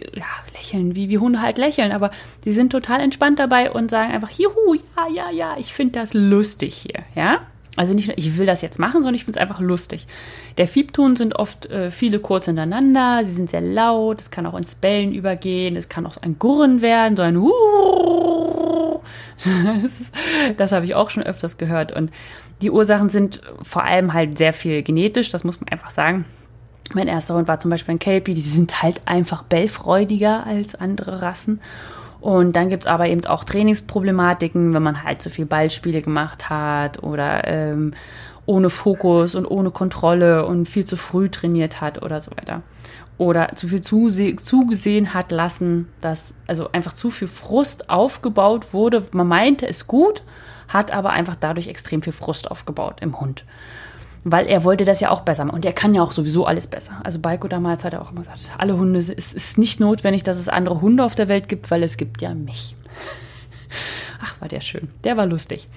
[0.53, 2.11] lächeln, wie, wie Hunde halt lächeln, aber
[2.43, 6.13] die sind total entspannt dabei und sagen einfach, juhu, ja, ja, ja, ich finde das
[6.13, 7.41] lustig hier, ja.
[7.77, 10.07] Also nicht nur, ich will das jetzt machen, sondern ich finde es einfach lustig.
[10.57, 14.55] Der Fiebton sind oft äh, viele kurz hintereinander, sie sind sehr laut, es kann auch
[14.55, 19.01] ins Bellen übergehen, es kann auch ein Gurren werden, so ein Huuuuh.
[19.37, 20.11] Das,
[20.55, 22.09] das habe ich auch schon öfters gehört und
[22.65, 26.25] die Ursachen sind vor allem halt sehr viel genetisch, das muss man einfach sagen.
[26.95, 31.21] Mein erster Hund war zum Beispiel ein Kelpie, die sind halt einfach bellfreudiger als andere
[31.21, 31.61] Rassen.
[32.21, 36.49] Und dann gibt es aber eben auch Trainingsproblematiken, wenn man halt zu viel Ballspiele gemacht
[36.49, 37.93] hat oder ähm,
[38.47, 42.63] ohne Fokus und ohne Kontrolle und viel zu früh trainiert hat oder so weiter.
[43.19, 49.05] Oder zu viel zugesehen hat lassen, dass also einfach zu viel Frust aufgebaut wurde.
[49.11, 50.23] Man meinte es gut,
[50.67, 53.45] hat aber einfach dadurch extrem viel Frust aufgebaut im Hund.
[54.23, 55.55] Weil er wollte das ja auch besser machen.
[55.55, 56.93] Und er kann ja auch sowieso alles besser.
[57.03, 60.37] Also Baiko damals hat er auch immer gesagt, alle Hunde, es ist nicht notwendig, dass
[60.37, 62.75] es andere Hunde auf der Welt gibt, weil es gibt ja mich.
[64.23, 64.89] Ach, war der schön.
[65.03, 65.67] Der war lustig.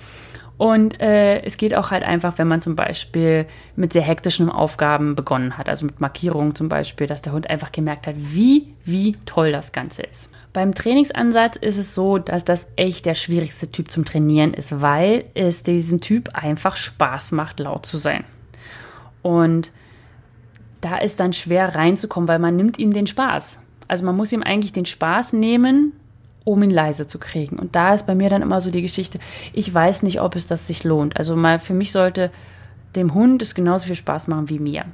[0.58, 5.14] Und äh, es geht auch halt einfach, wenn man zum Beispiel mit sehr hektischen Aufgaben
[5.14, 9.16] begonnen hat, also mit Markierungen zum Beispiel, dass der Hund einfach gemerkt hat, wie, wie
[9.24, 10.30] toll das Ganze ist.
[10.58, 15.26] Beim Trainingsansatz ist es so, dass das echt der schwierigste Typ zum Trainieren ist, weil
[15.34, 18.24] es diesem Typ einfach Spaß macht, laut zu sein.
[19.22, 19.70] Und
[20.80, 23.60] da ist dann schwer reinzukommen, weil man nimmt ihm den Spaß.
[23.86, 25.92] Also man muss ihm eigentlich den Spaß nehmen,
[26.42, 27.56] um ihn leise zu kriegen.
[27.56, 29.20] Und da ist bei mir dann immer so die Geschichte,
[29.52, 31.16] ich weiß nicht, ob es das sich lohnt.
[31.18, 32.32] Also mal für mich sollte
[32.96, 34.86] dem Hund es genauso viel Spaß machen wie mir.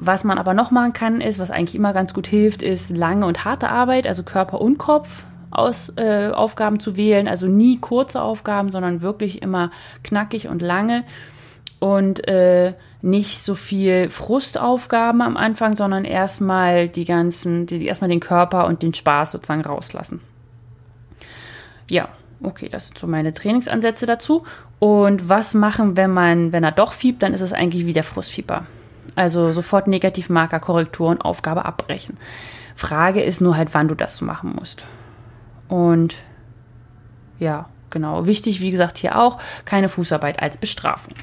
[0.00, 3.26] Was man aber noch machen kann, ist, was eigentlich immer ganz gut hilft, ist lange
[3.26, 7.26] und harte Arbeit, also Körper und Kopf aus äh, Aufgaben zu wählen.
[7.26, 9.72] Also nie kurze Aufgaben, sondern wirklich immer
[10.04, 11.04] knackig und lange.
[11.80, 18.20] Und äh, nicht so viel Frustaufgaben am Anfang, sondern erstmal die ganzen, die, erstmal den
[18.20, 20.20] Körper und den Spaß sozusagen rauslassen.
[21.88, 22.08] Ja,
[22.40, 24.44] okay, das sind so meine Trainingsansätze dazu.
[24.78, 28.04] Und was machen, wenn man, wenn er doch fiebt, dann ist es eigentlich wie der
[28.04, 28.66] Frustfieber.
[29.18, 32.16] Also sofort Negativmarker, Korrektur und Aufgabe abbrechen.
[32.76, 34.86] Frage ist nur halt, wann du das machen musst.
[35.66, 36.14] Und
[37.40, 38.26] ja, genau.
[38.26, 41.14] Wichtig, wie gesagt, hier auch keine Fußarbeit als Bestrafung.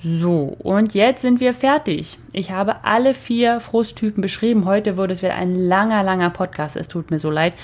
[0.00, 2.20] So, und jetzt sind wir fertig.
[2.32, 4.64] Ich habe alle vier Frusttypen beschrieben.
[4.64, 6.76] Heute wurde es wieder ein langer, langer Podcast.
[6.76, 7.54] Es tut mir so leid.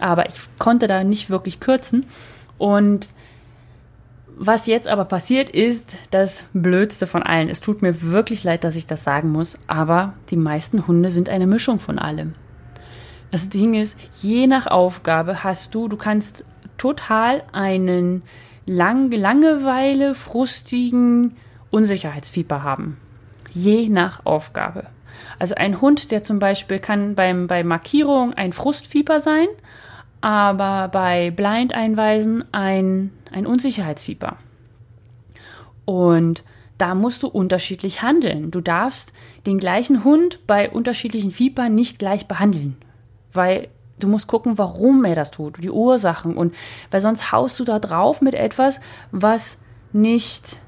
[0.00, 2.06] Aber ich konnte da nicht wirklich kürzen.
[2.56, 3.08] Und
[4.36, 7.48] was jetzt aber passiert ist das Blödste von allen.
[7.48, 11.28] Es tut mir wirklich leid, dass ich das sagen muss, aber die meisten Hunde sind
[11.28, 12.34] eine Mischung von allem.
[13.30, 16.44] Das Ding ist, je nach Aufgabe hast du, du kannst
[16.78, 18.22] total einen
[18.66, 21.36] lang, Langeweile, frustigen,
[21.70, 22.96] Unsicherheitsfieber haben.
[23.50, 24.86] Je nach Aufgabe.
[25.38, 29.46] Also ein Hund, der zum Beispiel kann beim, bei Markierung ein Frustfieber sein,
[30.20, 34.36] aber bei Blind-Einweisen ein, ein Unsicherheitsfieber.
[35.84, 36.44] Und
[36.78, 38.50] da musst du unterschiedlich handeln.
[38.50, 39.12] Du darfst
[39.46, 42.76] den gleichen Hund bei unterschiedlichen Fiebern nicht gleich behandeln,
[43.32, 43.68] weil
[44.00, 46.54] du musst gucken, warum er das tut, die Ursachen und
[46.90, 48.80] weil sonst haust du da drauf mit etwas,
[49.12, 49.58] was
[49.92, 50.58] nicht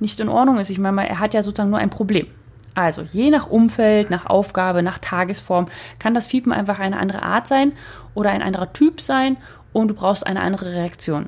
[0.00, 0.70] nicht in Ordnung ist.
[0.70, 2.26] Ich meine, er hat ja sozusagen nur ein Problem.
[2.74, 5.66] Also je nach Umfeld, nach Aufgabe, nach Tagesform
[5.98, 7.72] kann das Fiepen einfach eine andere Art sein
[8.14, 9.36] oder ein anderer Typ sein
[9.72, 11.26] und du brauchst eine andere Reaktion.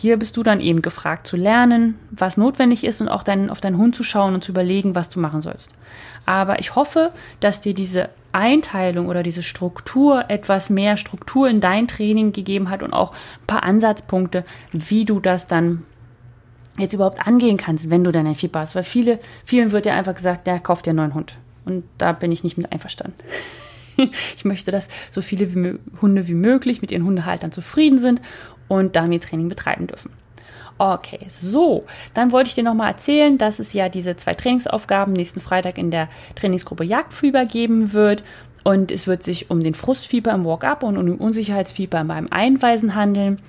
[0.00, 3.60] Hier bist du dann eben gefragt zu lernen, was notwendig ist und auch dein, auf
[3.60, 5.72] deinen Hund zu schauen und zu überlegen, was du machen sollst.
[6.24, 11.88] Aber ich hoffe, dass dir diese Einteilung oder diese Struktur etwas mehr Struktur in dein
[11.88, 15.82] Training gegeben hat und auch ein paar Ansatzpunkte, wie du das dann
[16.78, 18.76] jetzt überhaupt angehen kannst, wenn du dann ein Fieber hast.
[18.76, 21.38] Weil viele, vielen wird ja einfach gesagt, der kauft dir einen neuen Hund.
[21.64, 23.18] Und da bin ich nicht mit einverstanden.
[24.36, 28.20] ich möchte, dass so viele wie Hunde wie möglich mit ihren Hundehaltern zufrieden sind
[28.68, 30.10] und damit Training betreiben dürfen.
[30.80, 35.40] Okay, so, dann wollte ich dir nochmal erzählen, dass es ja diese zwei Trainingsaufgaben nächsten
[35.40, 38.22] Freitag in der Trainingsgruppe Jagdfieber geben wird.
[38.62, 42.94] Und es wird sich um den Frustfieber im Walk-up und um den Unsicherheitsfieber beim Einweisen
[42.94, 43.40] handeln.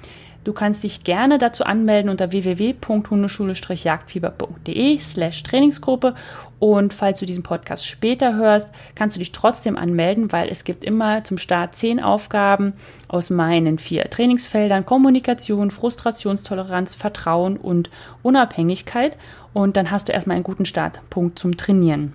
[0.43, 6.15] Du kannst dich gerne dazu anmelden unter www.hundeschule-jagdfieber.de slash Trainingsgruppe.
[6.59, 10.83] Und falls du diesen Podcast später hörst, kannst du dich trotzdem anmelden, weil es gibt
[10.83, 12.73] immer zum Start zehn Aufgaben
[13.07, 14.85] aus meinen vier Trainingsfeldern.
[14.85, 17.91] Kommunikation, Frustrationstoleranz, Vertrauen und
[18.23, 19.17] Unabhängigkeit.
[19.53, 22.13] Und dann hast du erstmal einen guten Startpunkt zum Trainieren.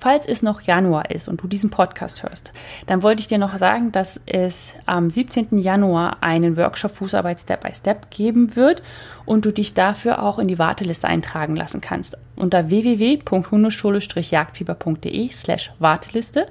[0.00, 2.52] Falls es noch Januar ist und du diesen Podcast hörst,
[2.86, 5.58] dann wollte ich dir noch sagen, dass es am 17.
[5.58, 8.80] Januar einen Workshop Fußarbeit Step by Step geben wird
[9.26, 12.16] und du dich dafür auch in die Warteliste eintragen lassen kannst.
[12.36, 16.46] Unter www.hundeschule-jagdfieber.de slash Warteliste.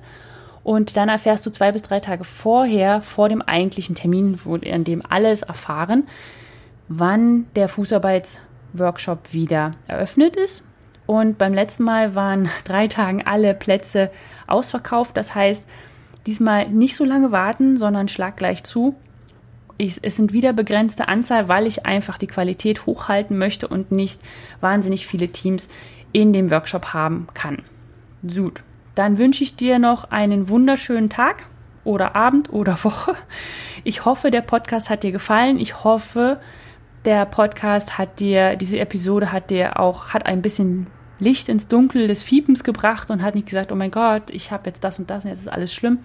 [0.65, 4.37] Und dann erfährst du zwei bis drei Tage vorher, vor dem eigentlichen Termin,
[4.69, 6.05] an dem alles erfahren,
[6.89, 10.65] wann der Fußarbeitsworkshop wieder eröffnet ist
[11.07, 14.11] und beim letzten Mal waren drei Tagen alle Plätze
[14.45, 15.17] ausverkauft.
[15.17, 15.63] Das heißt,
[16.27, 18.95] diesmal nicht so lange warten, sondern schlag gleich zu.
[19.77, 24.19] Ich, es sind wieder begrenzte Anzahl, weil ich einfach die Qualität hochhalten möchte und nicht
[24.59, 25.69] wahnsinnig viele Teams
[26.11, 27.63] in dem Workshop haben kann.
[28.27, 28.63] Gut,
[28.95, 31.45] dann wünsche ich dir noch einen wunderschönen Tag
[31.85, 33.15] oder Abend oder Woche.
[33.85, 35.57] Ich hoffe, der Podcast hat dir gefallen.
[35.57, 36.41] Ich hoffe,
[37.05, 40.87] der Podcast hat dir, diese Episode hat dir auch, hat ein bisschen
[41.19, 44.69] Licht ins Dunkel des Fiepens gebracht und hat nicht gesagt, oh mein Gott, ich habe
[44.69, 45.99] jetzt das und das und jetzt ist alles schlimm.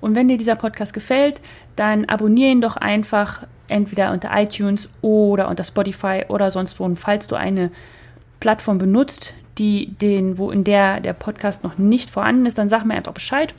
[0.00, 1.40] Und wenn dir dieser Podcast gefällt,
[1.76, 6.84] dann abonniere ihn doch einfach entweder unter iTunes oder unter Spotify oder sonst wo.
[6.84, 7.70] Und falls du eine
[8.40, 12.84] Plattform benutzt, die den, wo in der der Podcast noch nicht vorhanden ist, dann sag
[12.84, 13.54] mir einfach Bescheid.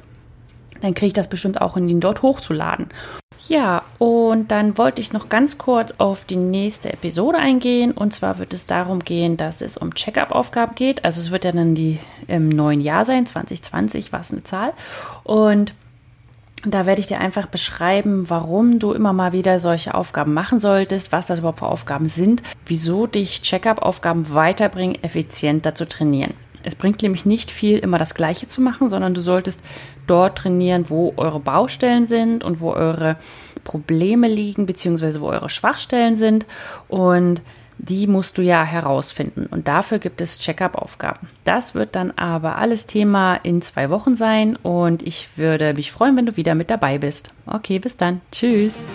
[0.82, 2.90] Dann kriege ich das bestimmt auch in ihn dort hochzuladen.
[3.48, 7.92] Ja, und dann wollte ich noch ganz kurz auf die nächste Episode eingehen.
[7.92, 11.04] Und zwar wird es darum gehen, dass es um Check-up-Aufgaben geht.
[11.04, 14.74] Also es wird ja dann die im neuen Jahr sein, 2020 war es eine Zahl.
[15.24, 15.74] Und
[16.64, 21.12] da werde ich dir einfach beschreiben, warum du immer mal wieder solche Aufgaben machen solltest,
[21.12, 26.36] was das überhaupt für Aufgaben sind, wieso dich Check-up-Aufgaben weiterbringen, effizienter zu trainieren.
[26.64, 29.62] Es bringt nämlich nicht viel, immer das Gleiche zu machen, sondern du solltest
[30.08, 33.18] dort trainieren, wo eure Baustellen sind und wo eure
[33.64, 36.46] Probleme liegen, beziehungsweise wo eure Schwachstellen sind.
[36.88, 37.42] Und
[37.78, 39.48] die musst du ja herausfinden.
[39.48, 41.28] Und dafür gibt es Check-up-Aufgaben.
[41.44, 44.56] Das wird dann aber alles Thema in zwei Wochen sein.
[44.56, 47.34] Und ich würde mich freuen, wenn du wieder mit dabei bist.
[47.48, 48.22] Okay, bis dann.
[48.32, 48.86] Tschüss.